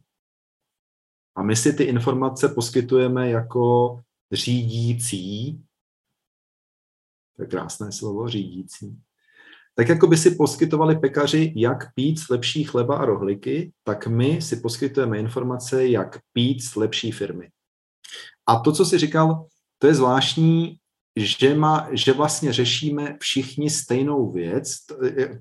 A 1.36 1.44
my 1.44 1.56
si 1.56 1.74
ty 1.74 1.84
informace 1.84 2.50
poskytujeme 2.50 3.30
jako 3.30 4.00
řídící, 4.32 5.64
to 7.36 7.44
je 7.44 7.48
krásné 7.48 7.92
slovo, 7.92 8.30
řídící, 8.30 9.02
tak 9.78 9.90
jako 9.90 10.08
by 10.08 10.18
si 10.18 10.36
poskytovali 10.36 10.96
pekaři, 10.96 11.54
jak 11.56 11.94
pít 11.96 12.20
lepší 12.30 12.64
chleba 12.64 12.98
a 12.98 13.06
rohlíky, 13.06 13.72
tak 13.84 14.08
my 14.08 14.42
si 14.42 14.56
poskytujeme 14.56 15.20
informace, 15.20 15.88
jak 15.88 16.20
pít 16.34 16.58
lepší 16.76 17.12
firmy. 17.12 17.50
A 18.48 18.60
to, 18.60 18.72
co 18.72 18.86
si 18.86 18.98
říkal, 18.98 19.46
to 19.80 19.88
je 19.88 19.94
zvláštní, 19.94 20.76
že, 21.16 21.56
má, 21.56 21.88
že 21.92 22.14
vlastně 22.14 22.54
řešíme 22.54 23.18
všichni 23.20 23.70
stejnou 23.70 24.32
věc, 24.32 24.78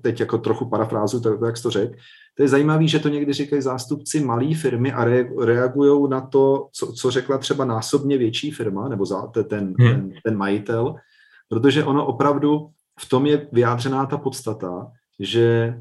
teď 0.01 0.19
jako 0.19 0.37
trochu 0.37 0.69
parafrázu, 0.69 1.19
tak, 1.19 1.33
jak 1.45 1.57
jsi 1.57 1.63
to 1.63 1.69
řekl, 1.69 1.93
to 2.35 2.43
je 2.43 2.49
zajímavé, 2.49 2.87
že 2.87 2.99
to 2.99 3.09
někdy 3.09 3.33
říkají 3.33 3.61
zástupci 3.61 4.19
malé 4.19 4.55
firmy 4.55 4.93
a 4.93 5.03
reagují 5.41 6.09
na 6.09 6.21
to, 6.21 6.67
co, 6.71 6.93
co 6.93 7.11
řekla 7.11 7.37
třeba 7.37 7.65
násobně 7.65 8.17
větší 8.17 8.51
firma, 8.51 8.89
nebo 8.89 9.05
za, 9.05 9.27
ten, 9.27 9.43
ten, 9.43 9.73
hmm. 9.79 10.11
ten 10.23 10.37
majitel, 10.37 10.95
protože 11.49 11.83
ono 11.83 12.05
opravdu 12.05 12.69
v 12.99 13.09
tom 13.09 13.25
je 13.25 13.47
vyjádřená 13.51 14.05
ta 14.05 14.17
podstata, 14.17 14.91
že 15.19 15.75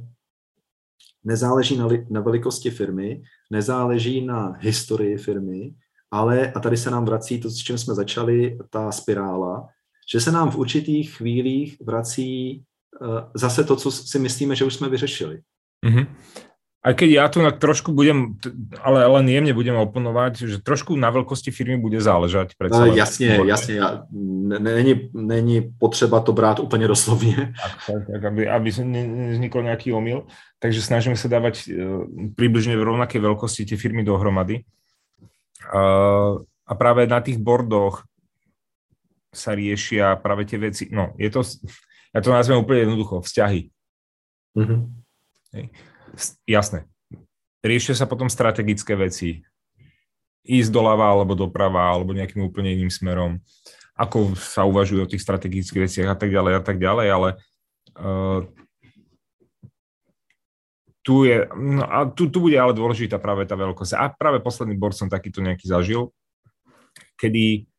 nezáleží 1.24 1.76
na, 1.76 1.86
li, 1.86 2.06
na 2.10 2.20
velikosti 2.20 2.70
firmy, 2.70 3.22
nezáleží 3.50 4.26
na 4.26 4.56
historii 4.60 5.16
firmy, 5.16 5.74
ale, 6.10 6.52
a 6.52 6.60
tady 6.60 6.76
se 6.76 6.90
nám 6.90 7.04
vrací 7.04 7.40
to, 7.40 7.50
s 7.50 7.56
čím 7.56 7.78
jsme 7.78 7.94
začali, 7.94 8.58
ta 8.70 8.92
spirála, 8.92 9.68
že 10.12 10.20
se 10.20 10.32
nám 10.32 10.50
v 10.50 10.56
určitých 10.56 11.16
chvílích 11.16 11.76
vrací 11.80 12.64
uh, 13.00 13.18
zase 13.34 13.64
to, 13.64 13.76
co 13.76 13.90
si 13.90 14.18
myslíme, 14.18 14.56
že 14.56 14.64
už 14.64 14.74
jsme 14.74 14.88
vyřešili. 14.88 15.40
Mm-hmm. 15.86 16.06
Aj 16.86 16.94
keď 16.94 17.08
ja 17.10 17.26
tu 17.26 17.42
na 17.42 17.50
trošku 17.50 17.90
budem, 17.90 18.38
ale 18.78 19.02
len 19.10 19.26
jemne 19.26 19.50
budem 19.50 19.74
oponovať, 19.74 20.46
že 20.46 20.62
trošku 20.62 20.94
na 20.94 21.10
veľkosti 21.10 21.50
firmy 21.50 21.82
bude 21.82 21.98
záležať. 21.98 22.54
No, 22.62 22.86
jasně, 22.94 23.42
jasně. 23.42 23.74
Ja, 23.74 24.06
není, 24.58 25.10
není 25.10 25.74
potřeba 25.78 26.20
to 26.20 26.32
brát 26.32 26.62
úplně 26.62 26.88
doslovně. 26.88 27.54
Tak, 27.62 27.72
tak, 27.86 28.02
tak 28.06 28.24
aby, 28.24 28.48
aby 28.48 28.70
nevznikol 28.70 29.66
nejaký 29.66 29.90
omyl. 29.90 30.30
Takže 30.62 30.78
snažíme 30.78 31.18
sa 31.18 31.26
dávať 31.26 31.66
uh, 31.66 32.06
približne 32.38 32.78
v 32.78 32.86
rovnaké 32.86 33.18
veľkosti 33.18 33.66
tie 33.66 33.74
firmy 33.74 34.06
dohromady. 34.06 34.62
A 36.66 36.72
práve 36.78 37.10
na 37.10 37.18
tých 37.18 37.42
bordoch 37.42 38.06
sa 39.34 39.58
riešia 39.58 40.14
práve 40.22 40.46
tie 40.46 40.62
veci, 40.62 40.86
no 40.94 41.18
je 41.18 41.34
to, 41.34 41.42
ja 42.14 42.22
to 42.22 42.30
nazvem 42.30 42.62
úplne 42.62 42.86
jednoducho, 42.86 43.26
vzťahy. 43.26 43.74
Mm-hmm. 44.54 44.80
Hej 45.58 45.66
jasné, 46.48 46.88
riešia 47.60 47.94
sa 47.94 48.08
potom 48.08 48.26
strategické 48.32 48.96
veci, 48.96 49.44
ísť 50.46 50.70
doľava 50.70 51.10
alebo 51.10 51.34
doprava 51.34 51.90
alebo 51.90 52.14
nejakým 52.14 52.46
úplne 52.46 52.72
iným 52.72 52.92
smerom, 52.92 53.42
ako 53.98 54.38
sa 54.38 54.62
uvažujú 54.62 55.00
o 55.02 55.10
tých 55.10 55.24
strategických 55.24 55.90
veciach 55.90 56.08
a 56.14 56.16
tak 56.16 56.30
ďalej 56.30 56.52
a 56.54 56.62
tak 56.62 56.76
ďalej, 56.78 57.06
ale 57.10 57.28
uh, 57.98 58.40
tu 61.02 61.22
je, 61.26 61.46
no 61.54 61.82
a 61.86 62.06
tu, 62.10 62.30
tu 62.30 62.38
bude 62.42 62.58
ale 62.58 62.74
dôležitá 62.74 63.22
práve 63.22 63.46
tá 63.46 63.54
veľkosť. 63.54 63.94
A 63.94 64.10
práve 64.10 64.42
posledný 64.42 64.74
board 64.74 64.98
som 64.98 65.06
takýto 65.06 65.38
nejaký 65.38 65.70
zažil, 65.70 66.10
kedy 67.14 67.70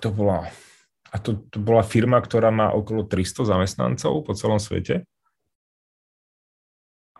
to 0.00 0.08
bola, 0.08 0.48
a 1.12 1.16
to, 1.18 1.44
to 1.50 1.60
bola 1.60 1.84
firma, 1.84 2.22
ktorá 2.22 2.48
má 2.48 2.72
okolo 2.72 3.04
300 3.04 3.52
zamestnancov 3.52 4.24
po 4.24 4.32
celom 4.32 4.62
svete 4.62 5.04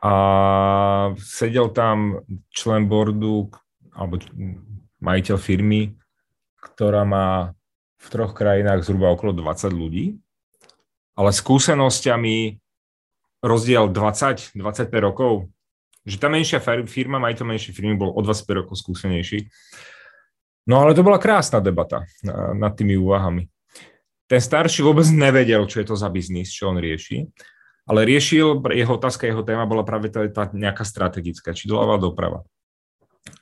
a 0.00 0.14
sedel 1.20 1.68
tam 1.76 2.24
člen 2.48 2.88
boardu 2.88 3.52
alebo 3.92 4.16
majiteľ 5.04 5.36
firmy, 5.36 5.92
ktorá 6.56 7.04
má 7.04 7.52
v 8.00 8.06
troch 8.08 8.32
krajinách 8.32 8.88
zhruba 8.88 9.12
okolo 9.12 9.36
20 9.36 9.76
ľudí, 9.76 10.16
ale 11.20 11.36
skúsenosťami 11.36 12.56
rozdiel 13.44 13.92
20-25 13.92 14.56
rokov, 15.04 15.52
že 16.08 16.16
tá 16.16 16.32
menšia 16.32 16.64
firma, 16.88 17.20
majiteľ 17.20 17.44
menšej 17.44 17.76
firmy 17.76 17.92
bol 18.00 18.16
o 18.16 18.20
25 18.24 18.60
rokov 18.64 18.80
skúsenejší. 18.80 19.52
No 20.64 20.80
ale 20.80 20.96
to 20.96 21.04
bola 21.04 21.20
krásna 21.20 21.60
debata 21.60 22.08
nad 22.56 22.72
tými 22.72 22.96
úvahami. 22.96 23.44
Ten 24.24 24.40
starší 24.40 24.80
vôbec 24.80 25.04
nevedel, 25.12 25.60
čo 25.68 25.84
je 25.84 25.86
to 25.92 25.96
za 25.98 26.08
biznis, 26.08 26.48
čo 26.48 26.72
on 26.72 26.80
rieši 26.80 27.28
ale 27.90 28.06
riešil, 28.06 28.62
jeho 28.70 28.94
otázka, 28.94 29.26
jeho 29.26 29.42
téma 29.42 29.66
bola 29.66 29.82
práve 29.82 30.14
tá, 30.14 30.22
tá 30.30 30.46
nejaká 30.54 30.86
strategická, 30.86 31.50
či 31.50 31.66
doľava, 31.66 31.98
doprava. 31.98 32.46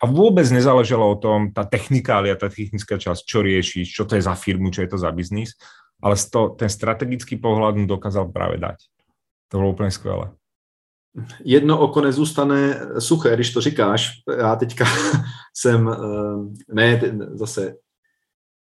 A 0.01 0.09
vôbec 0.09 0.49
nezáležalo 0.49 1.05
o 1.05 1.21
tom, 1.21 1.53
tá 1.53 1.69
technikália, 1.69 2.33
tá 2.33 2.49
technická 2.49 2.97
časť, 2.97 3.29
čo 3.29 3.45
rieši, 3.45 3.85
čo 3.85 4.09
to 4.09 4.17
je 4.17 4.25
za 4.25 4.33
firmu, 4.33 4.73
čo 4.73 4.81
je 4.81 4.89
to 4.89 4.97
za 4.97 5.13
biznis, 5.13 5.53
ale 6.01 6.17
to, 6.17 6.57
ten 6.57 6.73
strategický 6.73 7.37
pohľad 7.37 7.77
mu 7.77 7.85
dokázal 7.85 8.33
práve 8.33 8.57
dať. 8.57 8.89
To 9.49 9.59
bylo 9.59 9.71
úplně 9.71 9.91
skvělé. 9.91 10.33
Jedno 11.45 11.81
oko 11.81 12.01
nezůstane 12.01 12.81
suché, 12.99 13.35
když 13.35 13.53
to 13.53 13.61
říkáš. 13.61 14.13
Já 14.39 14.57
teďka 14.57 14.85
jsem, 15.55 15.89
eh, 15.89 16.75
ne, 16.75 17.01
zase 17.33 17.75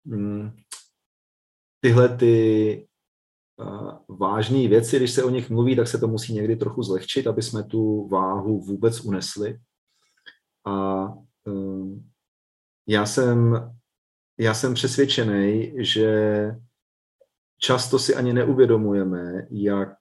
mm, 0.05 0.51
tyhle 1.81 2.09
ty 2.09 2.88
vážné 4.09 4.68
věci, 4.68 4.97
když 4.97 5.11
se 5.11 5.25
o 5.25 5.31
nich 5.31 5.51
mluví, 5.51 5.77
tak 5.77 5.88
se 5.88 5.99
to 5.99 6.09
musí 6.09 6.35
někdy 6.35 6.57
trochu 6.57 6.83
zlehčit, 6.83 7.27
aby 7.27 7.42
jsme 7.42 7.64
tu 7.64 8.09
váhu 8.09 8.61
vůbec 8.61 9.01
unesli. 9.01 9.59
A 10.66 11.05
um, 11.44 12.11
já 12.87 13.07
jsem, 13.07 13.55
já 14.38 14.55
jsem 14.55 14.75
přesvědčený, 14.75 15.73
že 15.79 16.51
často 17.59 17.99
si 17.99 18.14
ani 18.14 18.33
neuvědomujeme, 18.33 19.47
jak, 19.51 19.94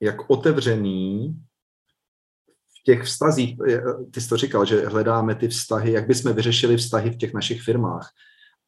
jak 0.00 0.30
otevřený 0.30 1.36
v 2.80 2.82
těch 2.84 3.02
vztazích, 3.02 3.56
ty 4.10 4.20
jsi 4.20 4.28
to 4.28 4.36
říkal, 4.36 4.64
že 4.64 4.86
hledáme 4.86 5.34
ty 5.34 5.48
vztahy, 5.48 5.92
jak 5.92 6.06
bychom 6.06 6.32
vyřešili 6.32 6.76
vztahy 6.76 7.10
v 7.10 7.16
těch 7.16 7.34
našich 7.34 7.62
firmách, 7.62 8.10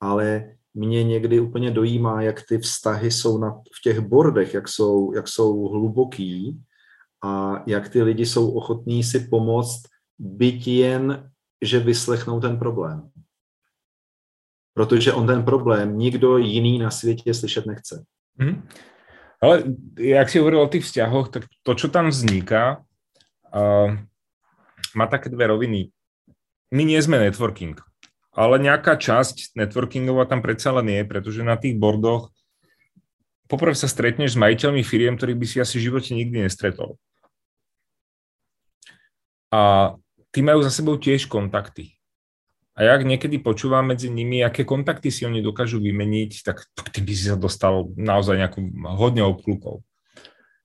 ale 0.00 0.54
mě 0.74 1.04
někdy 1.04 1.40
úplně 1.40 1.70
dojímá, 1.70 2.22
jak 2.22 2.42
ty 2.48 2.58
vztahy 2.58 3.10
jsou 3.10 3.38
na, 3.38 3.50
v 3.50 3.82
těch 3.84 4.00
bordech, 4.00 4.54
jak 4.54 4.68
jsou, 4.68 5.12
jak 5.14 5.28
jsou 5.28 5.68
hluboký 5.68 6.60
a 7.24 7.62
jak 7.66 7.88
ty 7.88 8.02
lidi 8.02 8.26
jsou 8.26 8.50
ochotní 8.50 9.04
si 9.04 9.20
pomoct, 9.20 9.82
byť 10.18 10.68
jen, 10.68 11.30
že 11.62 11.78
vyslechnou 11.78 12.40
ten 12.40 12.58
problém. 12.58 13.10
Protože 14.74 15.12
on 15.12 15.26
ten 15.26 15.44
problém 15.44 15.98
nikdo 15.98 16.38
jiný 16.38 16.78
na 16.78 16.90
světě 16.90 17.34
slyšet 17.34 17.66
nechce. 17.66 18.04
Hmm. 18.38 18.68
Ale 19.42 19.62
jak 19.98 20.28
si 20.28 20.38
hovoril 20.38 20.60
o 20.60 20.68
těch 20.68 20.84
vzťahoch, 20.84 21.28
tak 21.28 21.42
to, 21.62 21.74
čo 21.74 21.88
tam 21.88 22.08
vzniká, 22.08 22.84
uh, 23.54 23.90
má 24.94 25.06
také 25.06 25.28
dve 25.28 25.46
roviny. 25.46 25.90
My 26.72 26.84
nie 26.84 27.02
sme 27.02 27.18
networking 27.18 27.91
ale 28.32 28.56
nejaká 28.56 28.96
časť 28.96 29.52
networkingová 29.56 30.24
tam 30.24 30.40
predsa 30.40 30.72
len 30.72 30.88
je, 30.88 31.02
pretože 31.04 31.44
na 31.44 31.60
tých 31.60 31.76
bordoch 31.76 32.32
poprvé 33.46 33.76
sa 33.76 33.84
stretneš 33.84 34.34
s 34.34 34.40
majiteľmi 34.40 34.80
firiem, 34.80 35.20
ktorých 35.20 35.38
by 35.38 35.46
si 35.46 35.56
asi 35.60 35.76
v 35.76 35.92
živote 35.92 36.16
nikdy 36.16 36.48
nestretol. 36.48 36.96
A 39.52 39.92
tí 40.32 40.40
majú 40.40 40.64
za 40.64 40.72
sebou 40.72 40.96
tiež 40.96 41.28
kontakty. 41.28 41.92
A 42.72 42.88
jak 42.88 43.04
niekedy 43.04 43.36
počúvam 43.36 43.92
medzi 43.92 44.08
nimi, 44.08 44.40
aké 44.40 44.64
kontakty 44.64 45.12
si 45.12 45.28
oni 45.28 45.44
dokážu 45.44 45.76
vymeniť, 45.76 46.40
tak 46.40 46.64
ty 46.88 47.04
by 47.04 47.12
si 47.12 47.28
sa 47.28 47.36
dostal 47.36 47.92
naozaj 48.00 48.40
nejakú 48.40 48.64
hodne 48.96 49.20
obklukov. 49.28 49.84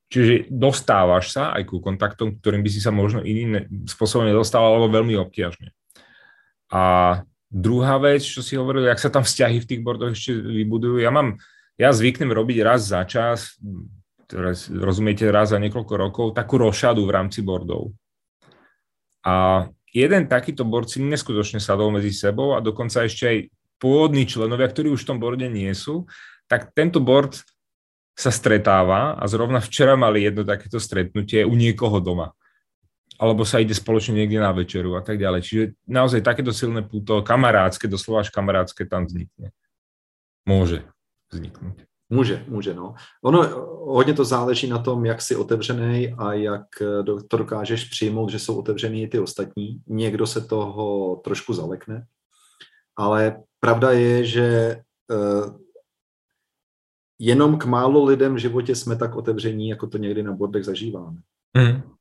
Čiže 0.07 0.47
dostávaš 0.47 1.35
sa 1.35 1.51
aj 1.51 1.67
ku 1.67 1.83
kontaktom, 1.83 2.39
ktorým 2.39 2.63
by 2.63 2.69
si 2.71 2.79
sa 2.79 2.95
možno 2.95 3.19
iným 3.27 3.67
spôsobom 3.91 4.23
nedostal, 4.23 4.63
alebo 4.63 4.87
veľmi 4.87 5.19
obťažne. 5.19 5.75
A 6.71 6.81
Druhá 7.47 7.95
vec, 7.97 8.27
čo 8.27 8.43
si 8.43 8.59
hovoril, 8.59 8.91
jak 8.91 8.99
sa 8.99 9.07
tam 9.07 9.23
vzťahy 9.23 9.63
v 9.63 9.69
tých 9.69 9.81
bordoch 9.81 10.11
ešte 10.11 10.35
vybudujú. 10.35 10.99
Ja 10.99 11.15
mám, 11.15 11.39
ja 11.79 11.95
zvyknem 11.95 12.35
robiť 12.35 12.57
raz 12.59 12.91
za 12.91 13.07
čas, 13.07 13.55
rozumiete, 14.75 15.31
raz 15.31 15.55
za 15.55 15.59
niekoľko 15.59 15.93
rokov, 15.95 16.25
takú 16.35 16.59
rošadu 16.59 17.07
v 17.07 17.15
rámci 17.15 17.39
bordov. 17.39 17.95
A 19.23 19.67
jeden 19.95 20.27
takýto 20.27 20.67
bord 20.67 20.91
si 20.91 20.99
neskutočne 20.99 21.63
sadol 21.63 21.95
medzi 21.95 22.11
sebou 22.11 22.55
a 22.55 22.63
dokonca 22.63 23.07
ešte 23.07 23.23
aj 23.23 23.37
pôvodní 23.79 24.27
členovia, 24.27 24.67
ktorí 24.67 24.91
už 24.91 25.07
v 25.07 25.09
tom 25.15 25.19
borde 25.23 25.47
nie 25.47 25.71
sú, 25.71 26.03
tak 26.51 26.75
tento 26.75 26.99
bord 26.99 27.31
sa 28.17 28.33
stretáva 28.33 29.13
a 29.15 29.23
zrovna 29.29 29.61
včera 29.61 29.93
mali 29.93 30.25
jedno 30.25 30.41
takéto 30.41 30.81
stretnutie 30.81 31.45
u 31.45 31.53
niekoho 31.53 32.01
doma. 32.01 32.33
Alebo 33.17 33.45
sa 33.45 33.59
ide 33.59 33.73
spoločne 33.73 34.13
niekde 34.13 34.37
na 34.37 34.53
večeru 34.53 34.93
a 34.93 35.01
tak 35.01 35.17
ďalej. 35.17 35.41
Čiže 35.41 35.63
naozaj 35.89 36.21
takéto 36.21 36.53
silné 36.53 36.85
púto, 36.85 37.21
kamarádske, 37.25 37.89
doslova 37.89 38.21
až 38.21 38.29
kamarádske 38.29 38.85
tam 38.85 39.09
vznikne. 39.09 39.51
Môže 40.45 40.85
vzniknúť. 41.33 41.83
Může, 42.09 42.45
může, 42.47 42.73
no. 42.73 42.95
Ono 43.23 43.39
hodně 43.85 44.13
to 44.13 44.25
záleží 44.25 44.67
na 44.67 44.79
tom, 44.79 45.05
jak 45.05 45.21
jsi 45.21 45.35
otevřený 45.35 46.13
a 46.13 46.33
jak 46.33 46.65
to 47.27 47.37
dokážeš 47.37 47.85
přijmout, 47.85 48.29
že 48.29 48.39
jsou 48.39 48.59
otevřený 48.59 49.03
i 49.03 49.07
ty 49.07 49.19
ostatní. 49.19 49.81
Někdo 49.87 50.27
se 50.27 50.41
toho 50.41 51.15
trošku 51.15 51.53
zalekne, 51.53 52.05
ale 52.95 53.43
pravda 53.59 53.91
je, 53.91 54.25
že 54.25 54.77
uh, 55.11 55.57
jenom 57.19 57.57
k 57.57 57.65
málo 57.65 58.05
lidem 58.05 58.35
v 58.35 58.37
životě 58.37 58.75
jsme 58.75 58.95
tak 58.95 59.15
otevření, 59.15 59.69
jako 59.69 59.87
to 59.87 59.97
někdy 59.97 60.23
na 60.23 60.31
bordech 60.31 60.63
zažíváme. 60.63 61.17
Mm. 61.57 61.96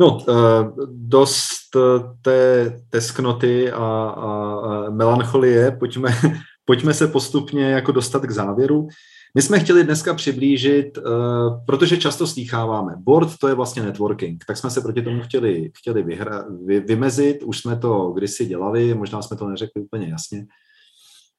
No, 0.00 0.16
uh, 0.16 0.86
dost 0.88 1.76
té 2.22 2.70
tesknoty 2.90 3.72
a, 3.72 3.76
a, 3.76 4.90
melancholie, 4.90 5.70
pojďme, 5.70 6.10
pojďme 6.64 6.94
se 6.94 7.06
postupně 7.06 7.64
jako 7.64 7.92
dostat 7.92 8.26
k 8.26 8.30
závěru. 8.30 8.88
My 9.34 9.42
jsme 9.42 9.60
chtěli 9.60 9.84
dneska 9.84 10.14
přiblížit, 10.14 10.98
uh, 10.98 11.04
protože 11.66 11.96
často 11.96 12.26
slýcháváme, 12.26 12.94
board 12.98 13.38
to 13.40 13.48
je 13.48 13.54
vlastně 13.54 13.82
networking, 13.82 14.44
tak 14.46 14.56
jsme 14.56 14.70
se 14.70 14.80
proti 14.80 15.02
tomu 15.02 15.22
chtěli, 15.22 15.70
chtěli 15.78 16.02
vyhra, 16.02 16.44
vy, 16.66 16.80
vymezit, 16.80 17.42
už 17.42 17.58
jsme 17.58 17.76
to 17.76 18.10
kdysi 18.10 18.46
dělali, 18.46 18.94
možná 18.94 19.22
jsme 19.22 19.36
to 19.36 19.48
neřekli 19.48 19.82
úplně 19.82 20.08
jasně. 20.08 20.46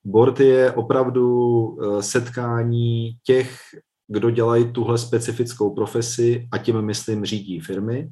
Board 0.06 0.40
je 0.40 0.72
opravdu 0.72 1.78
setkání 2.00 3.12
těch, 3.24 3.60
kdo 4.08 4.30
dělají 4.30 4.72
tuhle 4.72 4.98
specifickou 4.98 5.76
profesi 5.76 6.48
a 6.52 6.58
tím 6.58 6.82
myslím 6.82 7.26
řídí 7.26 7.60
firmy, 7.60 8.10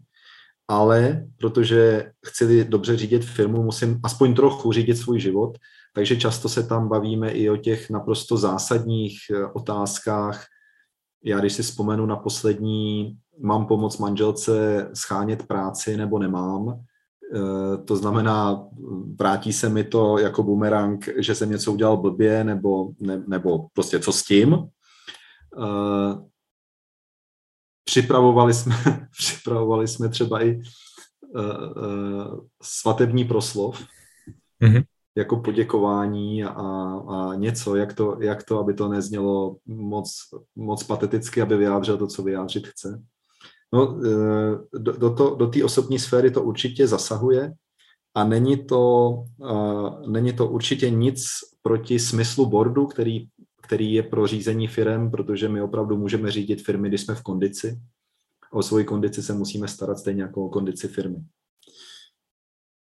ale 0.70 1.26
protože 1.38 2.12
chci 2.26 2.66
dobře 2.66 2.98
řídit 2.98 3.26
firmu, 3.26 3.64
musím 3.64 4.00
aspoň 4.04 4.34
trochu 4.34 4.72
řídit 4.72 4.96
svůj 4.96 5.20
život, 5.20 5.58
takže 5.96 6.18
často 6.18 6.50
se 6.50 6.64
tam 6.64 6.88
bavíme 6.88 7.32
i 7.32 7.50
o 7.50 7.58
těch 7.58 7.90
naprosto 7.90 8.38
zásadních 8.38 9.20
eh, 9.32 9.46
otázkách. 9.46 10.46
Já 11.24 11.40
když 11.40 11.54
si 11.54 11.64
vzpomenu 11.64 12.06
na 12.06 12.16
poslední, 12.16 13.18
mám 13.42 13.66
pomoc 13.66 13.98
manželce 13.98 14.88
schánět 14.94 15.48
práci 15.48 15.98
nebo 15.98 16.20
nemám, 16.20 16.80
eh, 17.36 17.78
to 17.78 17.96
znamená, 17.96 18.64
vrátí 19.20 19.54
se 19.54 19.70
mi 19.70 19.84
to 19.84 20.18
jako 20.18 20.44
bumerang, 20.44 21.10
že 21.18 21.36
jsem 21.36 21.52
něco 21.52 21.74
udělal 21.74 21.98
blbě, 21.98 22.44
nebo, 22.44 22.90
ne, 23.00 23.24
nebo 23.28 23.68
prostě 23.74 24.00
co 24.00 24.12
s 24.12 24.24
tím. 24.24 24.58
Eh, 27.90 28.02
připravovali 28.02 28.54
jsme, 28.54 28.76
připravovali 29.18 29.88
jsme 29.88 30.10
třeba 30.10 30.46
i 30.46 30.62
svatební 32.62 33.26
proslov. 33.26 33.84
Mm-hmm 34.64 34.84
jako 35.20 35.38
poděkování 35.38 36.44
a, 36.44 36.52
a 37.10 37.36
něco, 37.36 37.76
jak 37.76 37.94
to, 37.94 38.18
jak 38.22 38.44
to, 38.44 38.60
aby 38.60 38.74
to 38.74 38.88
neznělo 38.88 39.58
moc, 39.66 40.12
moc 40.56 40.84
pateticky, 40.84 41.42
aby 41.42 41.58
vyjádřil 41.58 41.98
to, 41.98 42.08
co 42.08 42.24
vyjádřit 42.24 42.68
chce. 42.68 43.04
No, 43.74 44.00
e, 44.06 44.80
do, 44.80 44.92
do, 44.92 45.14
to, 45.14 45.36
do 45.36 45.48
té 45.48 45.64
osobní 45.64 46.00
sféry 46.00 46.32
to 46.32 46.44
určitě 46.44 46.88
zasahuje 46.88 47.54
a 48.16 48.24
není 48.24 48.66
to, 48.66 49.10
uh, 49.38 50.12
není 50.12 50.34
to 50.34 50.48
určitě 50.48 50.90
nic 50.90 51.26
proti 51.62 52.00
smyslu 52.00 52.46
boardu, 52.46 52.86
který, 52.86 53.28
který 53.62 53.94
je 53.94 54.04
pro 54.04 54.28
řízení 54.28 54.68
firm, 54.68 55.12
protože 55.12 55.50
my 55.50 55.62
opravdu 55.62 55.98
můžeme 55.98 56.32
řídit 56.32 56.66
firmy, 56.66 56.88
když 56.88 57.02
jsme 57.02 57.16
v 57.16 57.24
kondici. 57.24 57.80
O 58.52 58.64
svoji 58.64 58.86
kondici 58.86 59.24
se 59.24 59.34
musíme 59.34 59.68
starat 59.68 59.98
stejně 60.00 60.22
jako 60.22 60.46
o 60.46 60.50
kondici 60.50 60.88
firmy. 60.88 61.18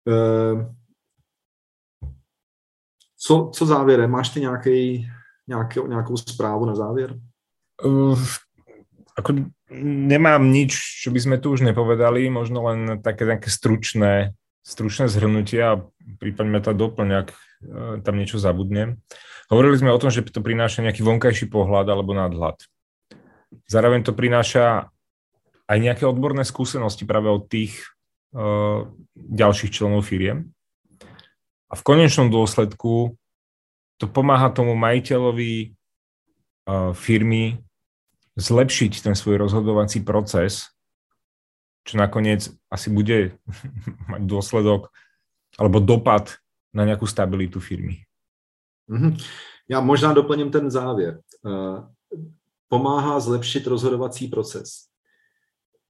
Uh, 0.07 0.71
co, 3.17 3.51
co 3.53 3.65
závěrem? 3.65 4.11
Máš 4.11 4.29
ty 4.29 4.41
nějaký, 4.41 5.07
nějaký, 5.47 5.79
nějakou 5.87 6.17
zprávu 6.17 6.65
na 6.65 6.75
závěr? 6.75 7.15
Uh, 7.85 8.19
ako 9.17 9.33
nemám 9.81 10.51
nič, 10.51 11.01
čo 11.05 11.13
by 11.13 11.19
sme 11.21 11.37
tu 11.37 11.53
už 11.53 11.61
nepovedali, 11.61 12.29
možno 12.29 12.65
len 12.65 13.01
také 13.01 13.25
nejaké 13.25 13.49
stručné, 13.49 14.33
stručné 14.65 15.05
zhrnutie 15.09 15.61
a 15.61 15.81
prípadne 16.17 16.59
to 16.61 16.73
doplň, 16.73 17.09
ak 17.13 17.27
uh, 17.31 17.37
tam 18.01 18.17
niečo 18.17 18.41
zabudnem. 18.41 18.99
Hovorili 19.53 19.77
sme 19.77 19.93
o 19.93 20.01
tom, 20.01 20.09
že 20.09 20.25
to 20.25 20.41
prináša 20.41 20.81
nejaký 20.81 21.05
vonkajší 21.05 21.45
pohľad 21.45 21.85
alebo 21.85 22.17
nadhľad. 22.17 22.65
Zároveň 23.69 24.01
to 24.01 24.17
prináša 24.17 24.89
aj 25.69 25.77
nejaké 25.77 26.09
odborné 26.09 26.41
skúsenosti 26.41 27.05
práve 27.05 27.29
od 27.29 27.45
tých 27.45 27.77
uh, 28.33 28.89
ďalších 29.13 29.69
členov 29.69 30.09
firiem. 30.09 30.49
A 31.69 31.77
v 31.77 31.85
konečnom 31.85 32.33
dôsledku 32.33 33.13
to 34.01 34.05
pomáha 34.09 34.49
tomu 34.49 34.73
majiteľovi 34.73 35.69
uh, 35.69 36.97
firmy 36.97 37.61
zlepšiť 38.33 39.05
ten 39.05 39.13
svoj 39.13 39.37
rozhodovací 39.37 40.01
proces, 40.01 40.73
čo 41.85 42.01
nakoniec 42.01 42.49
asi 42.73 42.89
bude 42.89 43.37
mať 44.17 44.21
dôsledok 44.25 44.89
alebo 45.61 45.77
dopad 45.77 46.41
na 46.73 46.89
nějakou 46.89 47.05
stabilitu 47.05 47.61
firmy. 47.61 48.01
Mm-hmm. 48.89 49.25
Já 49.69 49.81
možná 49.81 50.13
doplním 50.13 50.51
ten 50.51 50.71
závěr. 50.71 51.19
Uh, 51.45 51.85
pomáhá 52.67 53.19
zlepšit 53.19 53.67
rozhodovací 53.67 54.27
proces. 54.27 54.69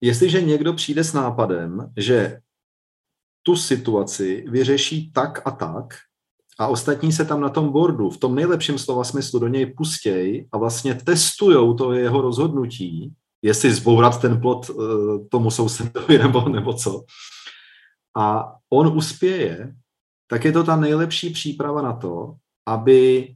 Jestliže 0.01 0.41
někdo 0.41 0.73
přijde 0.73 1.03
s 1.03 1.13
nápadem, 1.13 1.91
že 1.97 2.39
tu 3.43 3.55
situaci 3.55 4.45
vyřeší 4.47 5.11
tak 5.11 5.47
a 5.47 5.51
tak 5.51 5.93
a 6.59 6.67
ostatní 6.67 7.11
se 7.11 7.25
tam 7.25 7.41
na 7.41 7.49
tom 7.49 7.69
boardu 7.69 8.09
v 8.09 8.17
tom 8.17 8.35
nejlepším 8.35 8.77
slova 8.79 9.03
smyslu 9.03 9.39
do 9.39 9.47
něj 9.47 9.65
pustěj 9.65 10.47
a 10.51 10.57
vlastně 10.57 10.95
testujou 10.95 11.73
to 11.73 11.93
jeho 11.93 12.21
rozhodnutí, 12.21 13.13
jestli 13.41 13.73
zbourat 13.73 14.21
ten 14.21 14.41
plot 14.41 14.69
uh, 14.69 15.27
tomu 15.27 15.51
sousedovi 15.51 16.17
nebo, 16.17 16.49
nebo 16.49 16.73
co. 16.73 17.03
A 18.17 18.55
on 18.69 18.97
uspěje, 18.97 19.75
tak 20.27 20.45
je 20.45 20.51
to 20.51 20.63
ta 20.63 20.75
nejlepší 20.75 21.29
příprava 21.29 21.81
na 21.81 21.93
to, 21.93 22.35
aby 22.65 23.35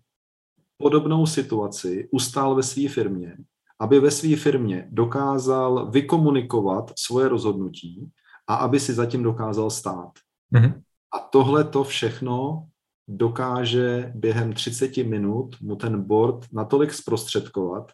podobnou 0.78 1.26
situaci 1.26 2.10
ustál 2.12 2.56
ve 2.56 2.64
své 2.64 2.90
firmě, 2.90 3.38
aby 3.80 4.00
ve 4.00 4.12
své 4.12 4.36
firmě 4.36 4.88
dokázal 4.92 5.92
vykomunikovat 5.92 6.92
svoje 6.98 7.28
rozhodnutí 7.28 8.12
a 8.48 8.56
aby 8.56 8.80
si 8.80 8.94
zatím 8.94 9.24
dokázal 9.24 9.70
stát. 9.70 10.12
Mm-hmm. 10.54 10.82
A 11.14 11.20
tohle 11.20 11.64
to 11.64 11.84
všechno 11.84 12.68
dokáže 13.08 14.12
během 14.16 14.54
30 14.54 14.98
minut 14.98 15.56
mu 15.62 15.76
ten 15.76 16.04
board 16.04 16.46
natolik 16.54 16.94
zprostředkovat. 16.94 17.92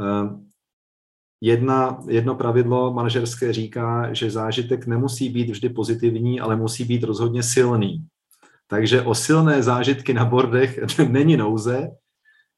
Ehm, 0.00 0.48
jedna, 1.40 1.98
jedno 2.08 2.34
pravidlo 2.34 2.92
manažerské 2.92 3.52
říká, 3.52 4.14
že 4.14 4.30
zážitek 4.30 4.86
nemusí 4.86 5.28
být 5.28 5.50
vždy 5.50 5.68
pozitivní, 5.68 6.40
ale 6.40 6.56
musí 6.56 6.84
být 6.84 7.02
rozhodně 7.02 7.42
silný. 7.42 8.06
Takže 8.70 9.02
o 9.02 9.14
silné 9.14 9.62
zážitky 9.62 10.14
na 10.14 10.24
bordech 10.24 10.78
není 11.08 11.36
nouze, 11.36 11.88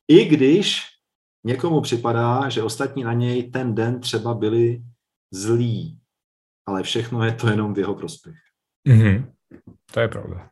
i 0.08 0.24
když 0.24 0.82
někomu 1.44 1.80
připadá, 1.80 2.48
že 2.48 2.62
ostatní 2.62 3.04
na 3.04 3.12
něj 3.12 3.50
ten 3.50 3.74
den 3.74 4.00
třeba 4.00 4.34
byli 4.34 4.82
zlí 5.30 6.02
ale 6.66 6.82
všechno 6.82 7.24
je 7.24 7.32
to 7.32 7.48
jenom 7.48 7.74
v 7.74 7.78
jeho 7.78 7.94
prospěch. 7.94 8.36
Mm-hmm. 8.88 9.32
To 9.94 10.00
je 10.00 10.08
pravda. 10.08 10.50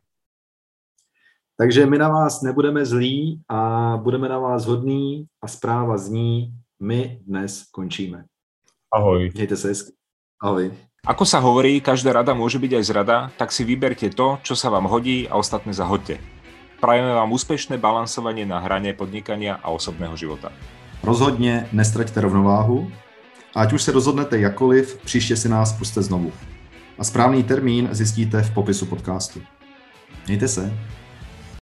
Takže 1.57 1.85
my 1.85 1.97
na 1.97 2.09
vás 2.09 2.41
nebudeme 2.41 2.85
zlí 2.85 3.43
a 3.49 3.97
budeme 3.97 4.29
na 4.29 4.39
vás 4.39 4.65
hodní 4.65 5.27
a 5.41 5.47
zpráva 5.47 5.97
zní, 5.97 6.53
my 6.79 7.21
dnes 7.27 7.63
končíme. 7.71 8.25
Ahoj. 8.93 9.31
Mějte 9.33 9.57
se 9.57 9.67
hezky. 9.67 9.93
Ahoj. 10.41 10.77
Ako 11.01 11.25
sa 11.25 11.41
hovorí, 11.41 11.81
každá 11.81 12.13
rada 12.13 12.37
môže 12.37 12.61
byť 12.61 12.77
aj 12.77 12.83
zrada, 12.85 13.17
tak 13.33 13.49
si 13.49 13.65
vyberte 13.65 14.13
to, 14.13 14.37
čo 14.45 14.53
sa 14.53 14.69
vám 14.69 14.85
hodí 14.85 15.25
a 15.25 15.33
ostatné 15.33 15.73
zahoďte. 15.73 16.21
Prajeme 16.77 17.17
vám 17.17 17.33
úspešné 17.33 17.81
balansovanie 17.81 18.45
na 18.45 18.61
hrane 18.61 18.93
podnikania 18.93 19.57
a 19.65 19.73
osobného 19.73 20.13
života. 20.13 20.53
Rozhodně 21.01 21.73
nestraťte 21.73 22.21
rovnováhu 22.21 22.91
a 23.55 23.61
ať 23.61 23.73
už 23.73 23.81
se 23.81 23.91
rozhodnete 23.91 24.37
jakoliv, 24.39 25.01
příště 25.05 25.35
si 25.35 25.49
nás 25.49 25.73
puste 25.73 26.01
znovu. 26.01 26.31
A 26.99 27.03
správný 27.03 27.43
termín 27.43 27.89
zjistíte 27.91 28.41
v 28.41 28.53
popisu 28.53 28.85
podcastu. 28.85 29.41
Mějte 30.27 30.47
se. 30.47 30.73